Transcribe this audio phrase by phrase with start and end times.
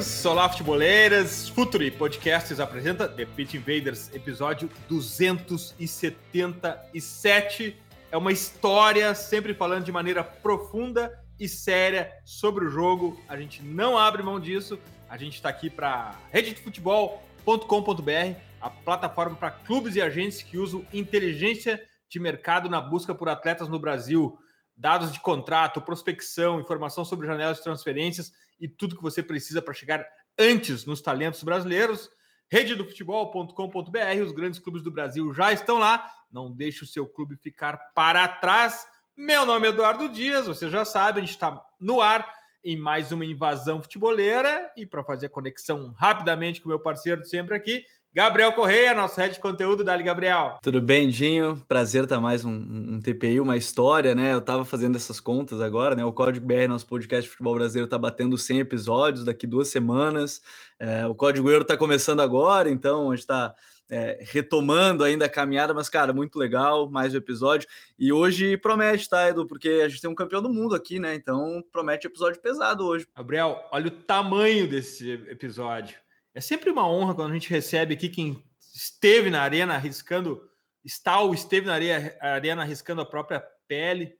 [0.00, 0.24] Futeboleiros!
[0.24, 1.48] Olá, futeboleiras!
[1.48, 7.76] Futuri Podcasts apresenta The Pit Invaders, episódio 277.
[8.10, 13.20] É uma história, sempre falando de maneira profunda e séria sobre o jogo.
[13.28, 14.78] A gente não abre mão disso.
[15.08, 21.82] A gente está aqui para redetefutebol.com.br, a plataforma para clubes e agentes que usam inteligência
[22.08, 24.36] de mercado na busca por atletas no Brasil
[24.76, 29.74] dados de contrato, prospecção, informação sobre janelas de transferências e tudo que você precisa para
[29.74, 30.06] chegar
[30.38, 32.10] antes nos talentos brasileiros.
[32.48, 36.10] Rededofutebol.com.br, os grandes clubes do Brasil já estão lá.
[36.30, 38.86] Não deixe o seu clube ficar para trás.
[39.16, 42.26] Meu nome é Eduardo Dias, você já sabe, a gente está no ar
[42.64, 44.70] em mais uma invasão futeboleira.
[44.76, 49.20] E para fazer a conexão rapidamente com o meu parceiro sempre aqui, Gabriel Correia, nosso
[49.20, 49.84] head de conteúdo.
[49.84, 50.58] Dali, Gabriel.
[50.60, 51.62] Tudo bem, Dinho?
[51.68, 54.32] Prazer estar mais um, um, TPI, uma história, né?
[54.32, 56.04] Eu estava fazendo essas contas agora, né?
[56.04, 60.42] O Código BR, nosso podcast de futebol brasileiro, está batendo 100 episódios daqui duas semanas.
[60.76, 63.54] É, o Código Euro está começando agora, então a gente está
[63.88, 67.68] é, retomando ainda a caminhada, mas, cara, muito legal, mais um episódio.
[67.96, 69.46] E hoje promete, tá, Edu?
[69.46, 71.14] Porque a gente tem um campeão do mundo aqui, né?
[71.14, 73.06] Então promete episódio pesado hoje.
[73.16, 75.96] Gabriel, olha o tamanho desse episódio.
[76.32, 78.40] É sempre uma honra quando a gente recebe aqui quem
[78.72, 80.40] esteve na arena arriscando,
[80.84, 84.14] está ou esteve na arena arriscando a própria pele.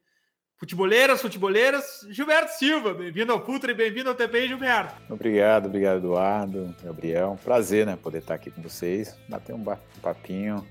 [0.58, 5.00] Futeboleiras, futeboleiras, Gilberto Silva, bem-vindo ao Futre bem-vindo ao TPI, Gilberto.
[5.08, 7.39] Obrigado, obrigado, Eduardo, Gabriel.
[7.45, 9.64] Prazer, né, poder estar aqui com vocês, bater um
[10.02, 10.67] papinho.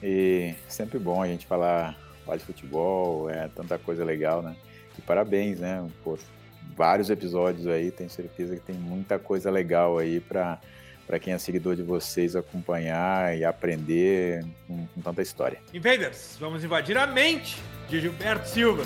[0.00, 4.54] E sempre bom a gente falar, falar de futebol, é tanta coisa legal, né?
[4.96, 5.84] E parabéns, né?
[6.04, 6.16] Pô,
[6.76, 10.60] vários episódios aí, tenho certeza que tem muita coisa legal aí para
[11.08, 15.58] para quem é seguidor de vocês acompanhar e aprender com, com tanta história.
[15.72, 17.56] Invaders, vamos invadir a mente
[17.88, 18.84] de Gilberto Silva.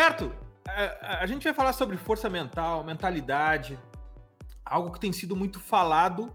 [0.00, 0.32] Tudo, Gilberto,
[0.66, 3.78] a, a, gente vai falar sobre força mental, mentalidade,
[4.64, 6.34] algo que tem sido muito falado,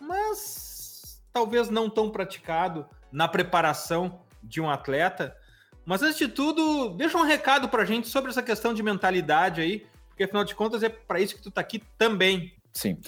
[0.00, 5.36] mas talvez não tão praticado na preparação de um atleta.
[5.84, 9.60] Mas antes de tudo, deixa um recado para a gente sobre essa questão de mentalidade
[9.60, 12.54] aí, porque afinal de contas é para isso que tu está aqui também.
[12.72, 12.98] Sim.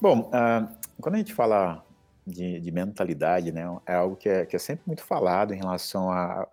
[0.00, 0.68] Bom, uh,
[1.00, 1.84] quando a gente fala
[2.26, 6.10] de, de, mentalidade, né, é algo que é, que é sempre muito falado em relação
[6.10, 6.46] a,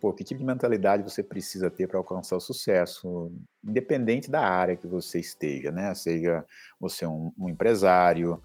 [0.00, 3.32] pô, que tipo de mentalidade você precisa ter para alcançar o sucesso,
[3.64, 5.94] independente da área que você esteja, né?
[5.94, 6.44] Seja
[6.80, 8.40] você um, um empresário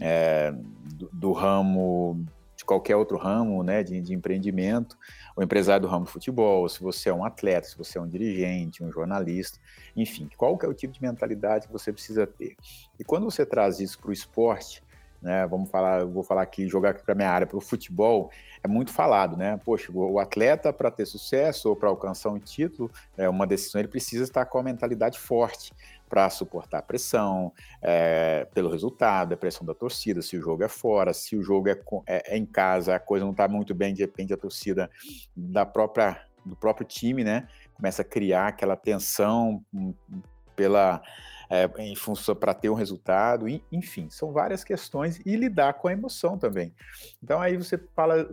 [0.00, 0.52] é,
[0.94, 2.24] do, do, ramo
[2.56, 4.98] de qualquer outro ramo, né, de, de empreendimento,
[5.36, 8.82] ou empresário do ramo futebol, se você é um atleta, se você é um dirigente,
[8.82, 9.60] um jornalista,
[9.94, 12.56] enfim, qual que é o tipo de mentalidade que você precisa ter?
[12.98, 14.82] E quando você traz isso para o esporte,
[15.20, 18.30] né, vamos falar, vou falar aqui, jogar aqui para minha área, para o futebol,
[18.62, 19.58] é muito falado, né?
[19.64, 23.88] Poxa, o atleta para ter sucesso ou para alcançar um título, é uma decisão, ele
[23.88, 25.72] precisa estar com a mentalidade forte
[26.08, 27.52] para suportar a pressão,
[27.82, 31.68] é, pelo resultado, a pressão da torcida, se o jogo é fora, se o jogo
[31.68, 34.90] é, é, é em casa, a coisa não está muito bem, de repente a torcida
[35.36, 37.46] da própria, do próprio time, né?
[37.74, 39.92] Começa a criar aquela tensão hum,
[40.56, 41.02] pela
[41.50, 45.92] é, em função para ter um resultado, enfim, são várias questões e lidar com a
[45.92, 46.74] emoção também.
[47.22, 48.30] Então aí você fala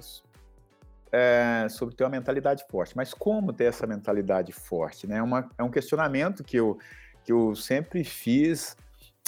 [1.12, 5.22] é, sobre ter uma mentalidade forte, mas como ter essa mentalidade forte, né?
[5.22, 6.78] Uma, é um questionamento que eu,
[7.24, 8.76] que eu sempre fiz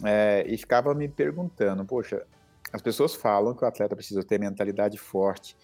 [0.04, 2.26] é, e ficava me perguntando, poxa,
[2.74, 5.56] as pessoas falam que o atleta precisa ter mentalidade forte,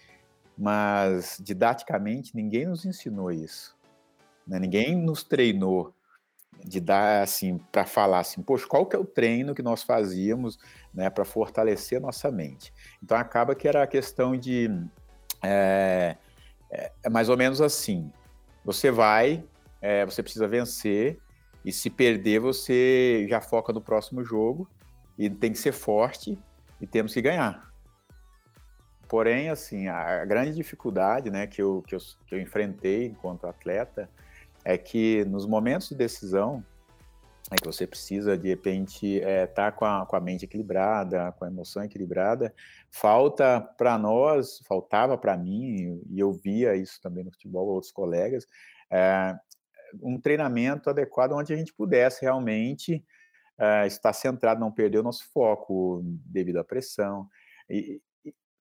[0.56, 3.76] mas didaticamente ninguém nos ensinou isso.
[4.46, 4.58] Né?
[4.58, 5.94] Ninguém nos treinou
[6.62, 10.58] de dar assim para falar assim, poxa, qual que é o treino que nós fazíamos,
[10.92, 12.72] né, para fortalecer a nossa mente.
[13.02, 14.70] Então acaba que era a questão de
[15.42, 16.16] é,
[16.70, 18.10] é, é mais ou menos assim.
[18.64, 19.44] Você vai,
[19.80, 21.18] é, você precisa vencer,
[21.64, 24.68] e se perder, você já foca no próximo jogo,
[25.18, 26.38] e tem que ser forte,
[26.80, 27.72] e temos que ganhar.
[29.08, 34.10] Porém, assim, a grande dificuldade né, que, eu, que, eu, que eu enfrentei enquanto atleta
[34.64, 36.64] é que nos momentos de decisão,
[37.50, 41.30] é que você precisa, de repente, estar é, tá com, a, com a mente equilibrada,
[41.32, 42.54] com a emoção equilibrada,
[42.90, 48.46] falta para nós, faltava para mim, e eu via isso também no futebol, outros colegas,
[48.90, 49.36] é,
[50.02, 53.04] um treinamento adequado onde a gente pudesse realmente
[53.58, 57.28] é, estar centrado, não perder o nosso foco devido à pressão.
[57.68, 58.00] E,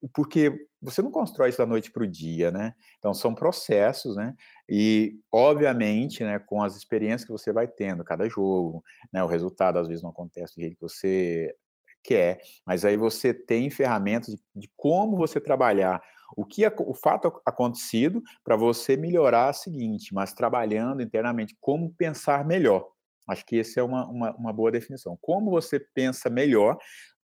[0.09, 2.73] porque você não constrói isso da noite para o dia, né?
[2.99, 4.35] Então são processos, né?
[4.67, 9.79] E obviamente, né, com as experiências que você vai tendo cada jogo, né, o resultado
[9.79, 11.55] às vezes não acontece do jeito que você
[12.03, 16.01] quer, mas aí você tem ferramentas de, de como você trabalhar
[16.35, 22.45] o que o fato acontecido para você melhorar a seguinte, mas trabalhando internamente como pensar
[22.45, 22.89] melhor.
[23.27, 25.17] Acho que essa é uma, uma, uma boa definição.
[25.21, 26.77] Como você pensa melhor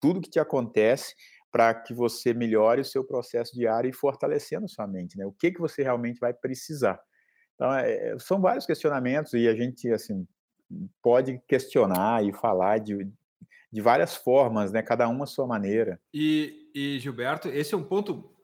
[0.00, 1.14] tudo que te acontece
[1.54, 5.24] para que você melhore o seu processo diário e fortalecendo sua mente, né?
[5.24, 7.00] O que que você realmente vai precisar?
[7.54, 10.26] Então, é, é, são vários questionamentos e a gente, assim,
[11.00, 13.08] pode questionar e falar de,
[13.70, 14.82] de várias formas, né?
[14.82, 16.00] Cada uma a sua maneira.
[16.12, 18.34] E, e, Gilberto, esse é um ponto,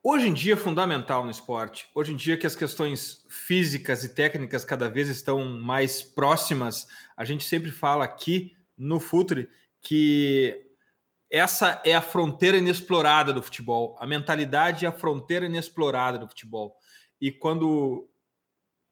[0.00, 1.90] hoje em dia, fundamental no esporte.
[1.92, 6.86] Hoje em dia que as questões físicas e técnicas cada vez estão mais próximas,
[7.16, 9.48] a gente sempre fala aqui no Futre
[9.80, 10.71] que
[11.32, 13.96] essa é a fronteira inexplorada do futebol.
[13.98, 16.76] A mentalidade é a fronteira inexplorada do futebol.
[17.18, 18.06] E quando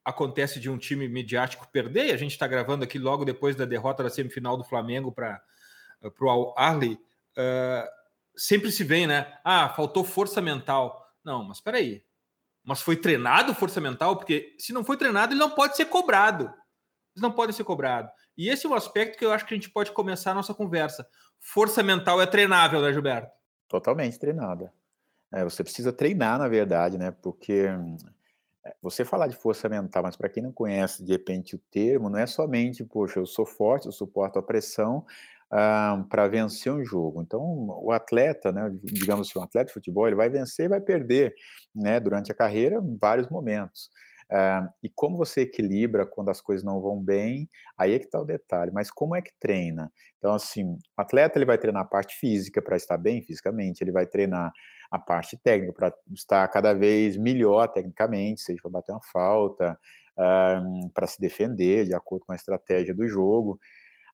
[0.02, 4.02] acontece de um time midiático perder, a gente está gravando aqui logo depois da derrota
[4.02, 5.38] da semifinal do Flamengo para
[6.19, 7.87] o Arley, uh,
[8.34, 9.38] sempre se vê, né?
[9.44, 11.06] Ah, faltou força mental.
[11.22, 12.02] Não, mas espera aí.
[12.64, 14.16] Mas foi treinado força mental?
[14.16, 16.44] Porque se não foi treinado, ele não pode ser cobrado.
[16.44, 18.10] Eles não podem ser cobrados.
[18.40, 20.54] E esse é o aspecto que eu acho que a gente pode começar a nossa
[20.54, 21.06] conversa
[21.38, 23.31] força mental é treinável, né, Gilberto?
[23.69, 24.72] Totalmente treinada.
[25.31, 27.10] É, você precisa treinar, na verdade, né?
[27.10, 27.69] Porque
[28.64, 32.08] é, você falar de força mental, mas para quem não conhece de repente o termo,
[32.08, 35.04] não é somente, poxa, eu sou forte, eu suporto a pressão
[35.50, 37.20] ah, para vencer um jogo.
[37.20, 40.81] Então, o atleta, né, digamos assim, um atleta de futebol, ele vai vencer e vai
[40.81, 41.34] perder,
[41.75, 43.90] né, durante a carreira, em vários momentos.
[44.31, 48.21] Uh, e como você equilibra quando as coisas não vão bem, aí é que está
[48.21, 48.71] o detalhe.
[48.73, 49.93] Mas como é que treina?
[50.19, 53.91] Então, assim, o atleta ele vai treinar a parte física para estar bem fisicamente, ele
[53.91, 54.53] vai treinar
[54.91, 59.79] a parte técnica para estar cada vez melhor tecnicamente, seja para bater uma falta,
[60.17, 63.59] uh, para se defender de acordo com a estratégia do jogo.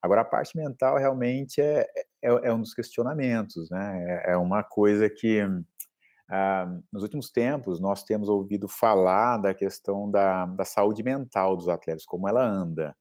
[0.01, 1.85] Agora, a parte mental realmente é,
[2.23, 4.23] é, é um dos questionamentos, né?
[4.25, 5.41] É, é uma coisa que
[6.29, 11.69] ah, nos últimos tempos, nós temos ouvido falar da questão da, da saúde mental dos
[11.69, 12.95] atletas, como ela anda.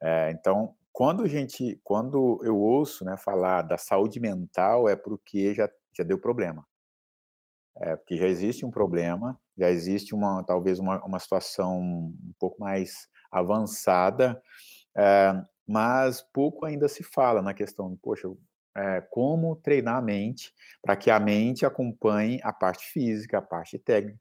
[0.00, 5.54] É, então, quando a gente, quando eu ouço né, falar da saúde mental, é porque
[5.54, 6.66] já, já deu problema.
[7.78, 12.60] É, porque já existe um problema, já existe uma talvez uma, uma situação um pouco
[12.60, 14.40] mais avançada,
[14.96, 18.28] é, mas pouco ainda se fala na questão, poxa,
[18.76, 20.52] é, como treinar a mente
[20.82, 24.18] para que a mente acompanhe a parte física, a parte técnica.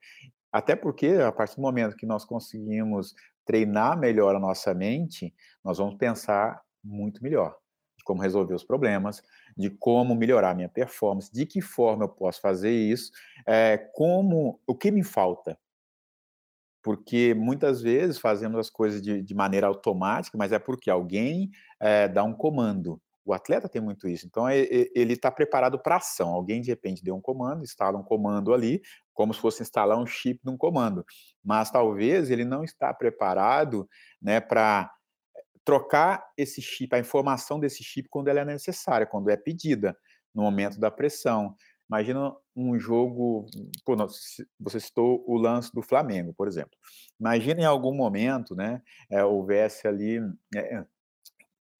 [0.51, 3.15] Até porque, a partir do momento que nós conseguimos
[3.45, 7.55] treinar melhor a nossa mente, nós vamos pensar muito melhor
[7.97, 9.21] de como resolver os problemas,
[9.55, 13.11] de como melhorar a minha performance, de que forma eu posso fazer isso,
[13.45, 15.57] é, como o que me falta.
[16.83, 22.07] Porque muitas vezes fazemos as coisas de, de maneira automática, mas é porque alguém é,
[22.07, 22.99] dá um comando.
[23.23, 24.25] O atleta tem muito isso.
[24.25, 26.29] Então, ele está preparado para ação.
[26.29, 28.81] Alguém, de repente, deu um comando, instala um comando ali,
[29.13, 31.05] como se fosse instalar um chip num comando.
[31.43, 33.87] Mas talvez ele não está preparado
[34.21, 34.91] né, para
[35.63, 39.95] trocar esse chip, a informação desse chip quando ela é necessária, quando é pedida,
[40.33, 41.55] no momento da pressão.
[41.87, 43.45] Imagina um jogo,
[43.85, 43.95] pô,
[44.59, 46.71] você citou o lance do Flamengo, por exemplo.
[47.19, 50.19] Imagina em algum momento, né, é, houvesse ali
[50.55, 50.85] é,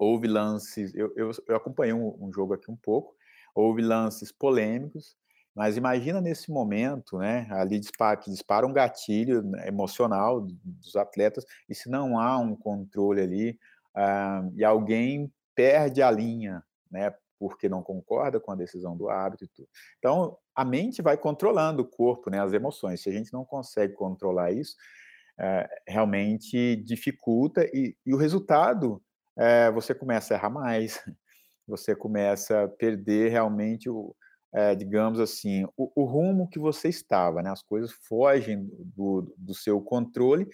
[0.01, 3.15] houve lances, eu, eu, eu acompanhei um, um, jogo aqui um pouco,
[3.53, 5.15] houve lances polêmicos,
[5.55, 11.45] mas imagina nesse momento, né, ali dispara, que dispara um gatilho né, emocional dos atletas,
[11.69, 13.59] e se não há um controle ali,
[13.95, 19.47] uh, e alguém perde a linha, né, porque não concorda com a decisão do árbitro.
[19.99, 23.03] Então, a mente vai controlando o corpo, né, as emoções.
[23.03, 24.75] Se a gente não consegue controlar isso,
[25.37, 28.99] uh, realmente dificulta, e, e o resultado
[29.37, 30.99] é, você começa a errar mais,
[31.67, 34.15] você começa a perder realmente o,
[34.53, 37.49] é, digamos assim, o, o, rumo que você estava, né?
[37.49, 40.47] As coisas fogem do, do seu controle.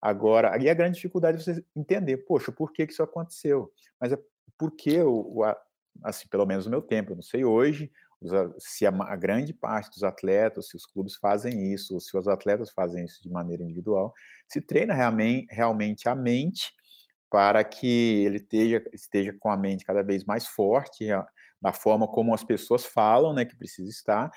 [0.00, 3.72] Agora, aí a grande dificuldade é você entender, poxa, por que, que isso aconteceu?
[4.00, 4.18] Mas é
[4.58, 5.54] porque, o, o,
[6.02, 7.90] assim, pelo menos no meu tempo, eu não sei hoje,
[8.58, 12.26] se a, a, grande parte dos atletas, se os clubes fazem isso, ou se os
[12.26, 14.14] atletas fazem isso de maneira individual,
[14.48, 16.72] se treina realmente, realmente a mente
[17.30, 21.06] para que ele esteja, esteja com a mente cada vez mais forte,
[21.60, 24.30] da forma como as pessoas falam, né, que precisa estar,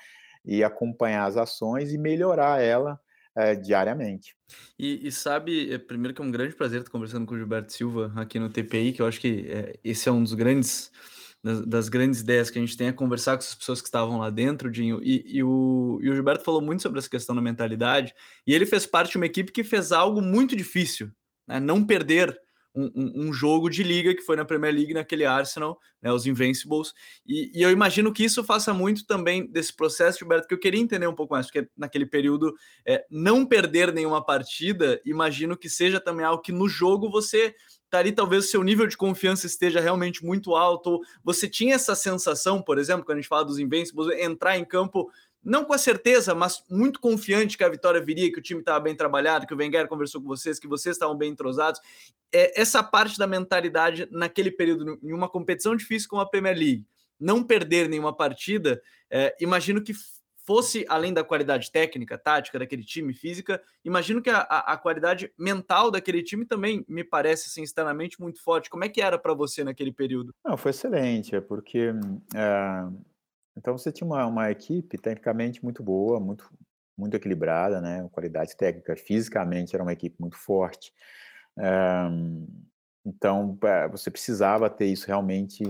[0.44, 2.98] e acompanhar as ações e melhorar ela
[3.36, 4.34] é, diariamente.
[4.78, 7.72] E, e, sabe, é, primeiro que é um grande prazer estar conversando com o Gilberto
[7.72, 10.90] Silva aqui no TPI, que eu acho que é, esse é um dos grandes
[11.42, 14.18] das, das, grandes ideias que a gente tem é conversar com as pessoas que estavam
[14.18, 17.40] lá dentro, Dinho, e, e, o, e o Gilberto falou muito sobre essa questão da
[17.40, 18.14] mentalidade,
[18.46, 21.10] e ele fez parte de uma equipe que fez algo muito difícil,
[21.48, 21.58] né?
[21.58, 22.38] não perder
[22.74, 26.92] um, um, jogo de liga que foi na Premier League naquele Arsenal, né, os Invincibles.
[27.26, 30.80] E, e, eu imagino que isso faça muito também desse processo, Gilberto, que eu queria
[30.80, 32.54] entender um pouco mais, porque naquele período
[32.86, 37.54] é, não perder nenhuma partida, imagino que seja também algo que no jogo você
[37.90, 41.00] tá talvez o seu nível de confiança esteja realmente muito alto.
[41.24, 45.10] Você tinha essa sensação, por exemplo, quando a gente fala dos Invincibles, entrar em campo
[45.42, 48.80] não com a certeza, mas muito confiante que a vitória viria, que o time estava
[48.80, 51.80] bem trabalhado, que o Wenger conversou com vocês, que vocês estavam bem entrosados.
[52.32, 56.86] É, essa parte da mentalidade naquele período, em uma competição difícil como a Premier League,
[57.18, 59.92] não perder nenhuma partida, é, imagino que
[60.50, 65.90] fosse além da qualidade técnica, tática daquele time, física, imagino que a, a, qualidade mental
[65.90, 68.70] daquele time também me parece assim, externamente muito forte.
[68.70, 70.34] Como é que era para você naquele período?
[70.44, 71.92] Não, foi excelente, é porque
[72.34, 72.84] é
[73.56, 76.50] então você tinha uma, uma equipe tecnicamente muito boa, muito,
[76.96, 78.08] muito equilibrada, né?
[78.12, 80.92] Qualidade técnica, fisicamente era uma equipe muito forte.
[81.56, 82.46] Um,
[83.04, 83.58] então
[83.90, 85.62] você precisava ter isso realmente,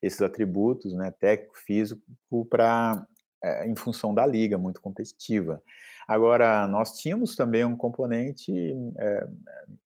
[0.00, 1.10] esses atributos, né?
[1.10, 2.00] Técnico, físico,
[2.48, 3.06] para
[3.42, 5.62] é, em função da liga muito competitiva.
[6.08, 8.52] Agora nós tínhamos também um componente
[8.98, 9.28] é,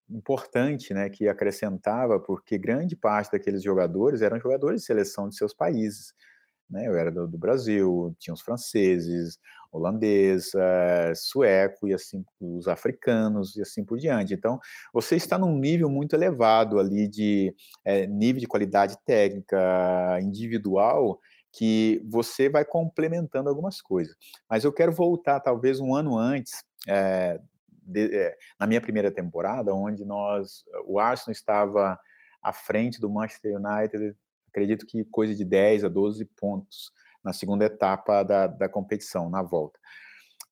[0.09, 1.11] importante, né?
[1.11, 6.14] Que acrescentava, porque grande parte daqueles jogadores eram jogadores de seleção de seus países
[6.71, 6.87] né?
[6.87, 9.39] Eu era do, do Brasil, tinha os franceses,
[9.73, 14.35] holandês, uh, sueco e assim os africanos e assim por diante.
[14.35, 14.59] Então,
[14.93, 21.19] você está num nível muito elevado ali de é, nível de qualidade técnica individual
[21.53, 24.15] que você vai complementando algumas coisas.
[24.49, 27.41] Mas eu quero voltar talvez um ano antes, é,
[27.83, 31.99] de, é, na minha primeira temporada, onde nós, o Arsenal estava
[32.43, 34.17] à frente do Manchester United
[34.50, 36.92] acredito que coisa de 10 a 12 pontos
[37.23, 39.78] na segunda etapa da, da competição, na volta.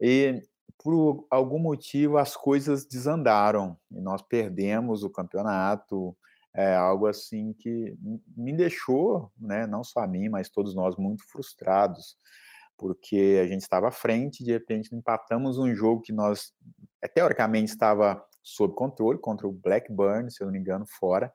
[0.01, 0.43] E
[0.83, 6.17] por algum motivo as coisas desandaram e nós perdemos o campeonato,
[6.55, 7.97] é algo assim que
[8.37, 12.17] me deixou, né, não só a mim, mas todos nós muito frustrados,
[12.77, 16.53] porque a gente estava à frente, de repente empatamos um jogo que nós
[17.03, 21.33] é, teoricamente estava sob controle contra o Blackburn, se eu não me engano, fora,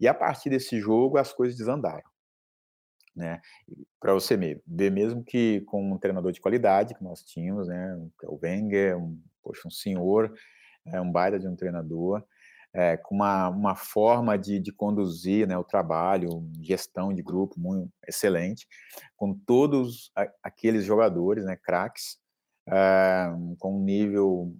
[0.00, 2.08] e a partir desse jogo as coisas desandaram.
[3.14, 3.40] Né?
[4.00, 8.26] Para você ver mesmo que com um treinador de qualidade que nós tínhamos, né, é
[8.26, 10.32] o Wenger, um, poxa, um senhor,
[10.86, 12.24] é, um baita de um treinador,
[12.72, 17.92] é, com uma, uma forma de, de conduzir né, o trabalho, gestão de grupo muito
[18.06, 18.66] excelente,
[19.16, 22.18] com todos aqueles jogadores, né, craques,
[22.68, 23.28] é,
[23.58, 24.54] com um nível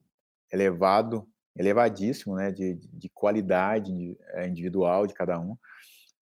[0.53, 1.27] elevado
[1.61, 5.57] elevadíssimo, né, de, de qualidade eh, individual de cada um,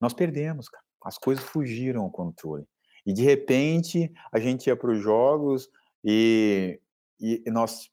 [0.00, 0.84] nós perdemos, cara.
[1.04, 2.64] As coisas fugiram ao controle.
[3.04, 5.68] E de repente a gente ia para os jogos
[6.04, 6.80] e,
[7.20, 7.90] e, nós.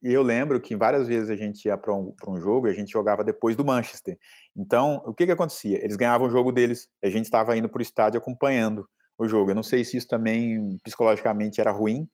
[0.00, 2.92] Eu lembro que várias vezes a gente ia para um, um jogo e a gente
[2.92, 4.16] jogava depois do Manchester.
[4.56, 5.82] Então, o que, que acontecia?
[5.82, 9.50] Eles ganhavam o jogo deles, a gente estava indo para o estádio acompanhando o jogo.
[9.50, 12.08] Eu não sei se isso também psicologicamente era ruim,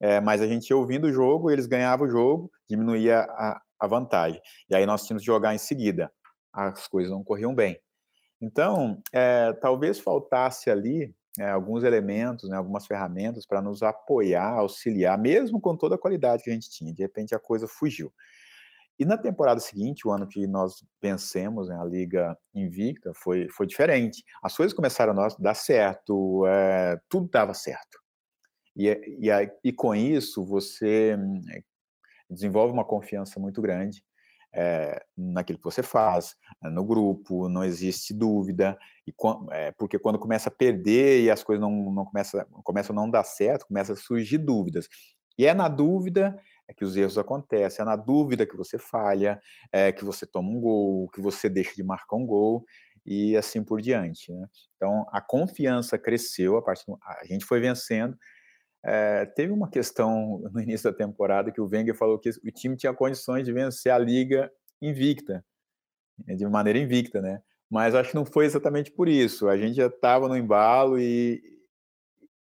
[0.00, 3.86] é, mas a gente ia ouvindo o jogo, eles ganhavam o jogo, diminuía a, a
[3.86, 4.40] vantagem.
[4.68, 6.10] E aí nós tínhamos que jogar em seguida.
[6.52, 7.78] As coisas não corriam bem.
[8.40, 15.18] Então, é, talvez faltasse ali é, alguns elementos, né, algumas ferramentas para nos apoiar, auxiliar,
[15.18, 16.92] mesmo com toda a qualidade que a gente tinha.
[16.92, 18.12] De repente a coisa fugiu.
[18.98, 23.66] E na temporada seguinte, o ano que nós vencemos né, a Liga Invicta, foi, foi
[23.66, 24.22] diferente.
[24.42, 27.99] As coisas começaram a dar certo, é, tudo dava certo.
[28.76, 29.30] E, e,
[29.64, 31.16] e com isso, você
[31.52, 31.62] eh,
[32.28, 34.02] desenvolve uma confiança muito grande
[34.52, 39.12] é, naquilo que você faz, no grupo, não existe dúvida, e,
[39.52, 43.10] é, porque quando começa a perder e as coisas não, não começam, começam a não
[43.10, 44.88] dar certo, começa a surgir dúvidas.
[45.38, 49.40] E é na dúvida é que os erros acontecem, é na dúvida que você falha,
[49.72, 52.64] é que você toma um gol, que você deixa de marcar um gol,
[53.04, 54.32] e assim por diante.
[54.32, 54.46] Né?
[54.76, 58.16] Então, a confiança cresceu, a, partir, a gente foi vencendo.
[58.82, 62.76] É, teve uma questão no início da temporada que o Wenger falou que o time
[62.76, 65.44] tinha condições de vencer a liga invicta,
[66.26, 67.42] de maneira invicta, né?
[67.68, 69.48] Mas acho que não foi exatamente por isso.
[69.48, 71.42] A gente já estava no embalo e,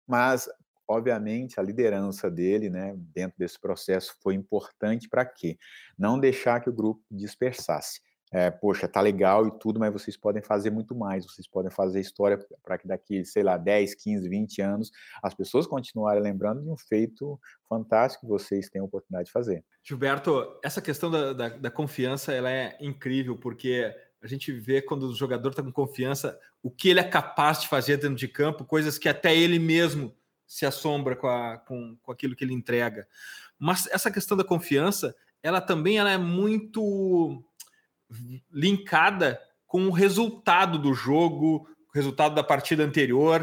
[0.07, 0.49] mas
[0.89, 5.57] obviamente a liderança dele, né, dentro desse processo foi importante para quê?
[5.97, 8.01] Não deixar que o grupo dispersasse
[8.33, 12.01] é, poxa, tá legal e tudo, mas vocês podem fazer muito mais, vocês podem fazer
[12.01, 14.91] história para que daqui, sei lá, 10, 15, 20 anos,
[15.23, 19.63] as pessoas continuarem lembrando de um feito fantástico que vocês têm a oportunidade de fazer.
[19.85, 25.03] Gilberto, essa questão da, da, da confiança, ela é incrível, porque a gente vê quando
[25.03, 28.65] o jogador está com confiança, o que ele é capaz de fazer dentro de campo,
[28.65, 30.15] coisas que até ele mesmo
[30.47, 33.07] se assombra com, a, com, com aquilo que ele entrega.
[33.59, 37.43] Mas essa questão da confiança, ela também ela é muito
[38.51, 43.43] linkada com o resultado do jogo, o resultado da partida anterior.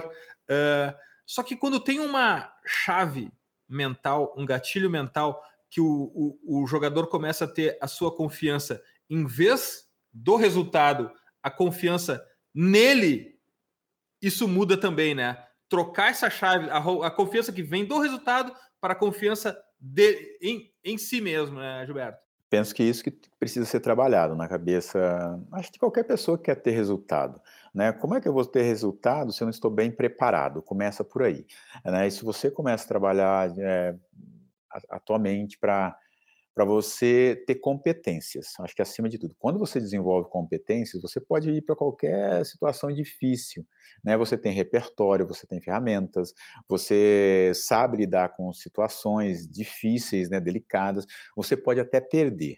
[0.49, 0.93] Uh,
[1.25, 3.31] só que quando tem uma chave
[3.67, 8.81] mental, um gatilho mental, que o, o, o jogador começa a ter a sua confiança,
[9.09, 11.11] em vez do resultado,
[11.41, 13.39] a confiança nele,
[14.21, 15.45] isso muda também, né?
[15.69, 20.73] Trocar essa chave, a, a confiança que vem do resultado para a confiança de, em,
[20.83, 22.28] em si mesmo, né, Gilberto?
[22.49, 26.55] Penso que isso que precisa ser trabalhado na cabeça, acho que qualquer pessoa que quer
[26.55, 27.39] ter resultado,
[27.73, 27.91] né?
[27.91, 30.61] Como é que eu vou ter resultado se eu não estou bem preparado?
[30.61, 31.45] Começa por aí,
[31.85, 32.07] né?
[32.07, 33.95] E se você começa a trabalhar é,
[34.89, 35.95] atualmente para
[36.59, 38.47] para você ter competências.
[38.59, 42.91] Acho que acima de tudo, quando você desenvolve competências, você pode ir para qualquer situação
[42.91, 43.65] difícil,
[44.03, 44.17] né?
[44.17, 46.33] Você tem repertório, você tem ferramentas,
[46.67, 51.05] você sabe lidar com situações difíceis, né, delicadas.
[51.33, 52.57] Você pode até perder,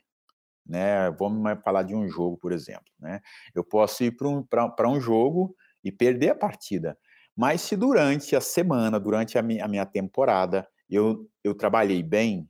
[0.66, 1.12] né?
[1.12, 3.22] Vamos falar de um jogo, por exemplo, né?
[3.54, 6.98] Eu posso ir para um, um jogo e perder a partida,
[7.38, 12.50] mas se durante a semana, durante a minha, a minha temporada, eu, eu trabalhei bem,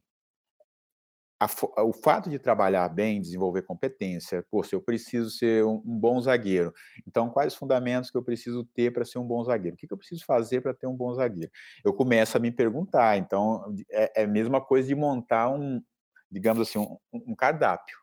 [1.41, 5.99] a, o fato de trabalhar bem, desenvolver competência, pô, se eu preciso ser um, um,
[5.99, 6.71] bom zagueiro,
[7.08, 9.73] então quais os fundamentos que eu preciso ter para ser um bom zagueiro?
[9.73, 11.51] O que, que eu preciso fazer para ter um bom zagueiro?
[11.84, 15.82] Eu começo a me perguntar, então é, é a mesma coisa de montar um,
[16.30, 17.97] digamos assim, um, um cardápio.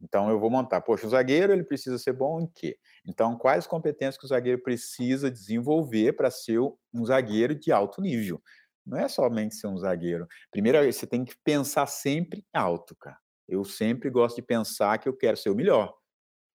[0.00, 2.78] Então eu vou montar, poxa, o zagueiro ele precisa ser bom em quê?
[3.06, 8.40] Então quais competências que o zagueiro precisa desenvolver para ser um zagueiro de alto nível?
[8.86, 10.26] Não é somente ser um zagueiro.
[10.50, 13.18] Primeiro, você tem que pensar sempre alto, cara.
[13.48, 15.92] Eu sempre gosto de pensar que eu quero ser o melhor.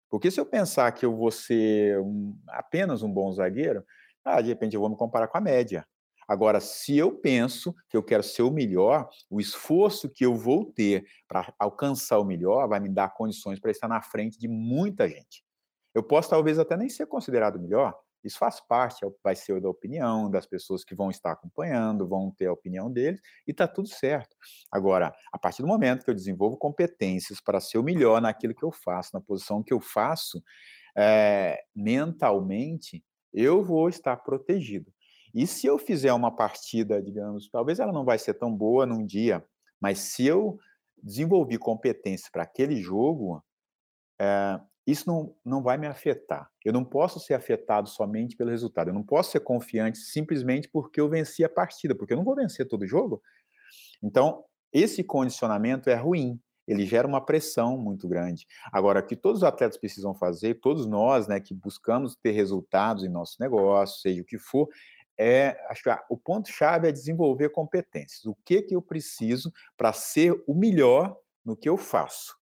[0.09, 3.83] Porque se eu pensar que eu vou ser um, apenas um bom zagueiro,
[4.23, 5.85] ah, de repente eu vou me comparar com a média.
[6.27, 10.71] Agora, se eu penso que eu quero ser o melhor, o esforço que eu vou
[10.71, 15.09] ter para alcançar o melhor vai me dar condições para estar na frente de muita
[15.09, 15.43] gente.
[15.93, 19.69] Eu posso talvez até nem ser considerado melhor, isso faz parte, é vai ser da
[19.69, 23.87] opinião das pessoas que vão estar acompanhando, vão ter a opinião deles, e está tudo
[23.87, 24.35] certo.
[24.71, 28.63] Agora, a partir do momento que eu desenvolvo competências para ser o melhor naquilo que
[28.63, 30.41] eu faço, na posição que eu faço,
[30.95, 33.03] é, mentalmente,
[33.33, 34.91] eu vou estar protegido.
[35.33, 39.05] E se eu fizer uma partida, digamos, talvez ela não vai ser tão boa num
[39.05, 39.43] dia,
[39.79, 40.59] mas se eu
[41.01, 43.43] desenvolver competências para aquele jogo,
[44.19, 46.49] é, isso não, não vai me afetar.
[46.65, 48.89] Eu não posso ser afetado somente pelo resultado.
[48.89, 52.35] Eu não posso ser confiante simplesmente porque eu venci a partida, porque eu não vou
[52.35, 53.21] vencer todo jogo.
[54.01, 56.39] Então, esse condicionamento é ruim.
[56.67, 58.47] Ele gera uma pressão muito grande.
[58.71, 63.09] Agora, que todos os atletas precisam fazer, todos nós, né, que buscamos ter resultados em
[63.09, 64.69] nosso negócio, seja o que for,
[65.17, 68.25] é, acho que o ponto-chave é desenvolver competências.
[68.25, 71.15] O que, que eu preciso para ser o melhor
[71.45, 72.40] no que eu faço?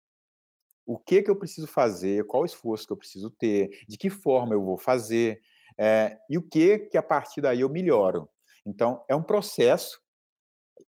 [0.87, 4.53] O que, que eu preciso fazer, qual esforço que eu preciso ter, de que forma
[4.53, 5.41] eu vou fazer,
[5.77, 8.29] é, e o que que a partir daí eu melhoro.
[8.65, 10.01] Então, é um processo,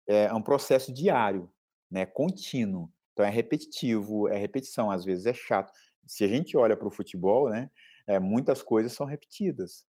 [0.07, 1.49] é um processo diário,
[1.89, 2.91] né, contínuo.
[3.13, 5.73] Então, é repetitivo, é repetição, às vezes é chato.
[6.05, 7.71] Se a gente olha para o futebol, né,
[8.07, 9.87] é, muitas coisas são repetidas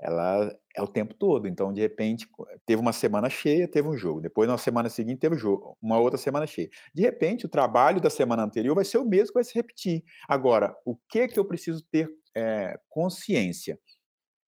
[0.00, 1.48] ela é o tempo todo.
[1.48, 2.28] Então, de repente,
[2.64, 4.20] teve uma semana cheia, teve um jogo.
[4.20, 5.76] Depois, na semana seguinte, teve um jogo.
[5.82, 6.70] Uma outra semana cheia.
[6.94, 10.04] De repente, o trabalho da semana anterior vai ser o mesmo, vai se repetir.
[10.28, 13.78] Agora, o que que eu preciso ter é, consciência?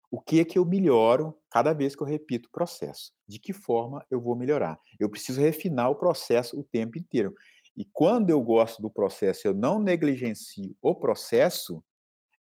[0.09, 3.11] O que que eu melhoro cada vez que eu repito o processo?
[3.27, 4.79] De que forma eu vou melhorar?
[4.99, 7.33] Eu preciso refinar o processo o tempo inteiro.
[7.75, 11.83] E quando eu gosto do processo, eu não negligencio o processo,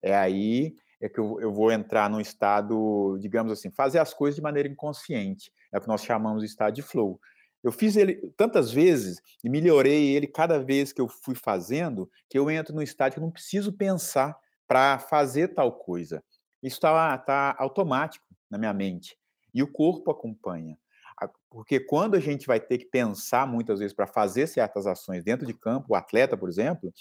[0.02, 4.36] é aí é que eu, eu vou entrar num estado, digamos assim, fazer as coisas
[4.36, 5.52] de maneira inconsciente.
[5.72, 7.20] É o que nós chamamos de estado de flow.
[7.64, 12.38] Eu fiz ele tantas vezes e melhorei ele cada vez que eu fui fazendo, que
[12.38, 16.24] eu entro no estado que eu não preciso pensar para fazer tal coisa.
[16.62, 19.18] Isso está tá automático na minha mente.
[19.54, 20.78] E o corpo acompanha.
[21.50, 25.46] Porque quando a gente vai ter que pensar muitas vezes para fazer certas ações dentro
[25.46, 26.94] de campo, o atleta, por exemplo,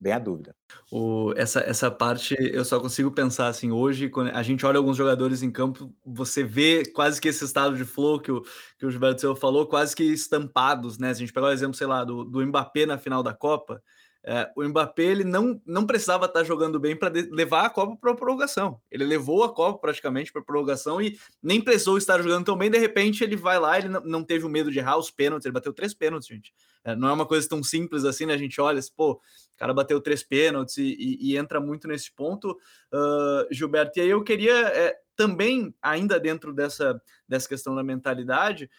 [0.00, 0.54] vem a dúvida.
[0.90, 4.96] O, essa, essa parte eu só consigo pensar assim, hoje, quando a gente olha alguns
[4.96, 8.42] jogadores em campo, você vê quase que esse estado de flow que o,
[8.78, 11.12] que o Gilberto Silva falou, quase que estampados, né?
[11.12, 13.82] Se a gente pegar o exemplo, sei lá, do, do Mbappé na final da Copa,
[14.24, 18.12] é, o Mbappé ele não, não precisava estar jogando bem para levar a Copa para
[18.12, 18.80] a prorrogação.
[18.90, 22.70] Ele levou a Copa praticamente para a prorrogação e nem precisou estar jogando tão bem.
[22.70, 25.46] De repente ele vai lá, ele não, teve o medo de errar os pênaltis.
[25.46, 26.52] Ele bateu três pênaltis, gente.
[26.84, 28.34] É, não é uma coisa tão simples assim, né?
[28.34, 29.20] A gente olha, assim, pô, o
[29.56, 32.50] cara bateu três pênaltis e, e, e entra muito nesse ponto,
[32.92, 33.98] uh, Gilberto.
[33.98, 38.70] E aí eu queria é, também, ainda dentro dessa, dessa questão da mentalidade,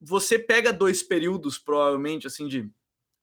[0.00, 2.68] você pega dois períodos, provavelmente, assim, de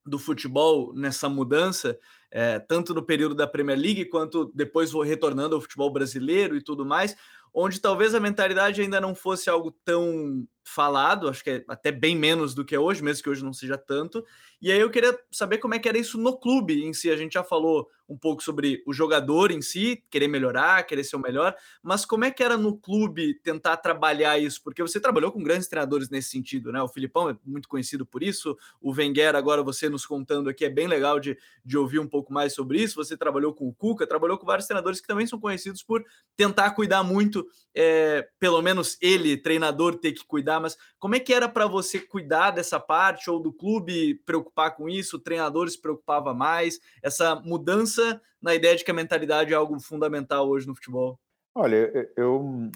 [0.05, 1.97] do futebol nessa mudança,
[2.31, 6.85] é, tanto no período da Premier League quanto depois retornando ao futebol brasileiro e tudo
[6.85, 7.15] mais,
[7.53, 12.15] onde talvez a mentalidade ainda não fosse algo tão falado, acho que é até bem
[12.15, 14.23] menos do que é hoje, mesmo que hoje não seja tanto.
[14.61, 17.09] E aí eu queria saber como é que era isso no clube em si.
[17.09, 21.15] A gente já falou um pouco sobre o jogador em si, querer melhorar, querer ser
[21.15, 24.63] o melhor, mas como é que era no clube tentar trabalhar isso?
[24.63, 26.81] Porque você trabalhou com grandes treinadores nesse sentido, né?
[26.81, 30.69] O Filipão é muito conhecido por isso, o Wenger, agora você nos contando aqui, é
[30.69, 32.95] bem legal de, de ouvir um pouco mais sobre isso.
[32.95, 36.03] Você trabalhou com o Cuca, trabalhou com vários treinadores que também são conhecidos por
[36.35, 41.33] tentar cuidar muito, é, pelo menos ele, treinador, ter que cuidar mas como é que
[41.33, 45.79] era para você cuidar dessa parte ou do clube preocupar com isso, o treinador se
[45.79, 50.75] preocupava mais, essa mudança na ideia de que a mentalidade é algo fundamental hoje no
[50.75, 51.19] futebol?
[51.53, 52.69] Olha, eu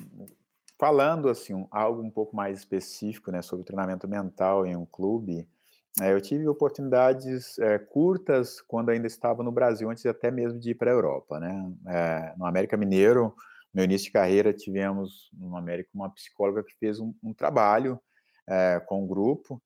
[0.77, 5.47] falando assim algo um pouco mais específico, né, sobre treinamento mental em um clube,
[6.01, 10.71] é, eu tive oportunidades é, curtas quando ainda estava no Brasil, antes até mesmo de
[10.71, 11.71] ir para a Europa, né?
[11.87, 13.35] É, no América Mineiro,
[13.73, 17.99] meu início de carreira, tivemos no América uma psicóloga que fez um, um trabalho
[18.47, 19.61] é, com o grupo,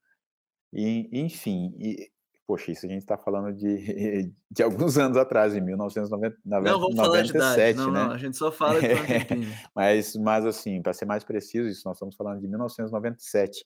[0.72, 2.10] e, enfim, e,
[2.46, 6.96] poxa, isso a gente está falando de, de alguns anos atrás, em 1997, não, vamos
[6.96, 7.78] falar de idade.
[7.78, 8.04] Não, né?
[8.06, 8.88] Não, a gente só fala de
[9.76, 13.66] mas, mas, assim, para ser mais preciso, isso nós estamos falando de 1997.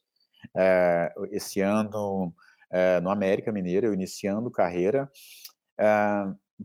[0.58, 2.34] É, esse ano,
[2.71, 5.10] é, no América Mineiro, eu iniciando carreira,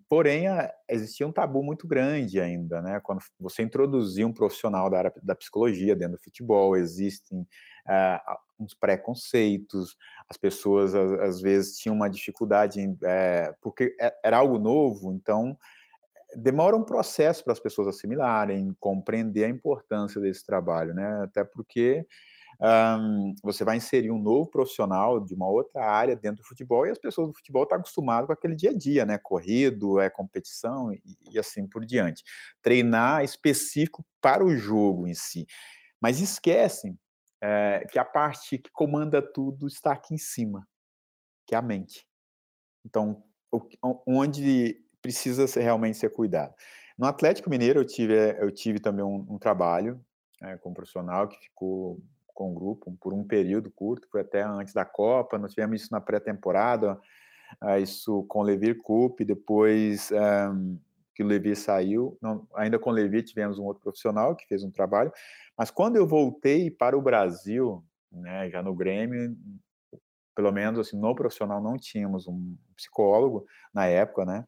[0.09, 0.47] Porém,
[0.89, 3.01] existia um tabu muito grande ainda, né?
[3.01, 8.75] Quando você introduzia um profissional da área da psicologia dentro do futebol, existem uh, uns
[8.75, 9.97] preconceitos,
[10.29, 15.13] as pessoas às, às, vezes tinham uma dificuldade, em, é, porque é, era algo novo,
[15.13, 15.57] então
[16.35, 21.23] demora um processo para as pessoas assimilarem, compreender a importância desse trabalho, né?
[21.23, 22.07] Até porque
[22.61, 26.91] um, você vai inserir um novo profissional de uma outra área dentro do futebol e
[26.91, 29.19] as pessoas do futebol estão acostumadas com aquele dia a dia, né?
[29.19, 32.25] Corrido, é competição e, e assim por diante.
[32.63, 35.47] Treinar específico para o jogo em si.
[36.01, 36.99] Mas esquecem
[37.41, 40.67] é, que a parte que comanda tudo está aqui em cima,
[41.47, 42.07] que é a mente.
[42.85, 43.23] Então,
[44.07, 46.55] onde precisa ser, realmente ser cuidado.
[46.97, 50.03] No Atlético Mineiro, eu tive, eu tive também um, um trabalho
[50.43, 52.01] é, com um profissional que ficou
[52.37, 55.91] com o grupo por um período curto, foi até antes da Copa, nós tivemos isso
[55.91, 57.01] na pré-temporada,
[57.65, 60.79] uh, isso com o Levir Coupe, depois um, eh,
[61.15, 64.63] que o Levi saiu, não, ainda com o Levi tivemos um outro profissional que fez
[64.63, 65.11] um trabalho,
[65.57, 69.35] mas quando eu voltei para o Brasil, né, já no Grêmio,
[70.35, 74.45] pelo menos assim, no profissional não tínhamos um psicólogo na época, né,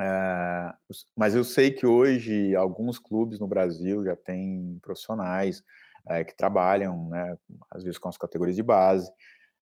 [0.00, 0.76] uh,
[1.16, 5.62] mas eu sei que hoje alguns clubes no Brasil já têm profissionais,
[6.08, 7.36] é, que trabalham, né,
[7.70, 9.10] às vezes com as categorias de base.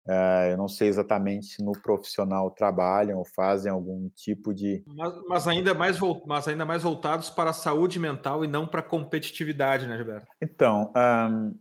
[0.07, 4.83] É, eu não sei exatamente se no profissional trabalham ou fazem algum tipo de.
[4.85, 8.81] Mas, mas, ainda mais, mas ainda mais voltados para a saúde mental e não para
[8.81, 10.27] a competitividade, né, Gilberto?
[10.39, 11.57] Então, um,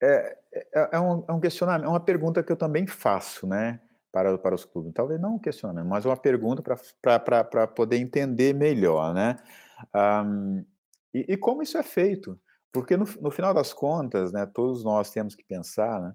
[0.00, 3.80] é, é, é, um, é um questionamento, é uma pergunta que eu também faço, né?
[4.12, 4.92] Para, para os clubes.
[4.92, 9.36] Talvez não um questionamento, mas uma pergunta para poder entender melhor, né?
[9.94, 10.64] Um,
[11.14, 12.38] e, e como isso é feito?
[12.72, 16.14] Porque no, no, final das contas, né, todos nós temos que pensar, né,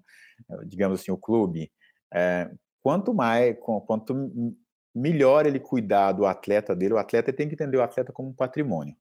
[0.66, 1.72] digamos assim, o clube,
[2.14, 2.50] é,
[2.82, 4.56] quanto mais, quanto
[4.94, 8.34] melhor ele cuidar do atleta dele, o atleta tem que entender o atleta como um
[8.34, 8.96] patrimônio.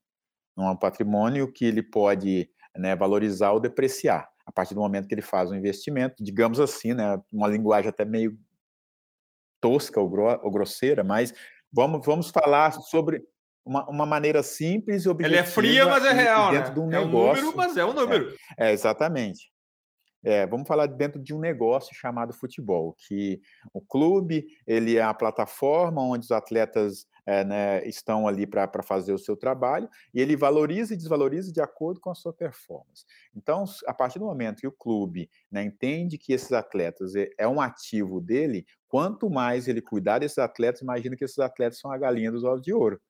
[0.56, 4.28] Não é um patrimônio que ele pode né, valorizar ou depreciar.
[4.44, 8.04] A partir do momento que ele faz um investimento, digamos assim, né, uma linguagem até
[8.04, 8.38] meio
[9.60, 11.32] tosca ou grosseira, mas
[11.72, 13.24] vamos, vamos falar sobre
[13.64, 15.36] uma, uma maneira simples e objetiva.
[15.36, 16.74] Ele é fria, mas é real, dentro né?
[16.74, 17.42] De um é negócio.
[17.42, 18.34] um número, mas é um número.
[18.58, 19.50] É, é exatamente.
[20.24, 23.40] é, vamos falar dentro de um negócio chamado futebol, que
[23.72, 29.12] o clube ele é a plataforma onde os atletas é, né, estão ali para fazer
[29.12, 33.04] o seu trabalho e ele valoriza e desvaloriza de acordo com a sua performance.
[33.34, 37.48] Então, a partir do momento que o clube né, entende que esses atletas é, é
[37.48, 41.98] um ativo dele, quanto mais ele cuidar desses atletas, imagina que esses atletas são a
[41.98, 43.00] galinha dos ovos de ouro.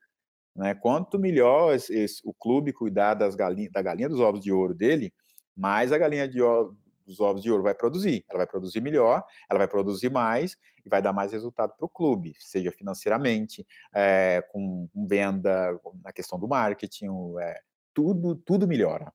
[0.55, 0.75] Né?
[0.75, 4.75] Quanto melhor esse, esse, o clube cuidar das galinha, da galinha dos ovos de ouro
[4.75, 5.13] dele,
[5.57, 6.41] mais a galinha de
[7.07, 8.25] dos ovos de ouro vai produzir.
[8.29, 11.89] Ela vai produzir melhor, ela vai produzir mais e vai dar mais resultado para o
[11.89, 17.09] clube, seja financeiramente, é, com, com, venda, na questão do marketing,
[17.41, 17.61] é,
[17.93, 19.13] tudo, tudo melhora.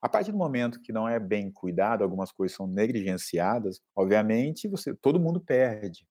[0.00, 4.94] A partir do momento que não é bem cuidado, algumas coisas são negligenciadas, obviamente você,
[4.94, 6.06] todo mundo perde.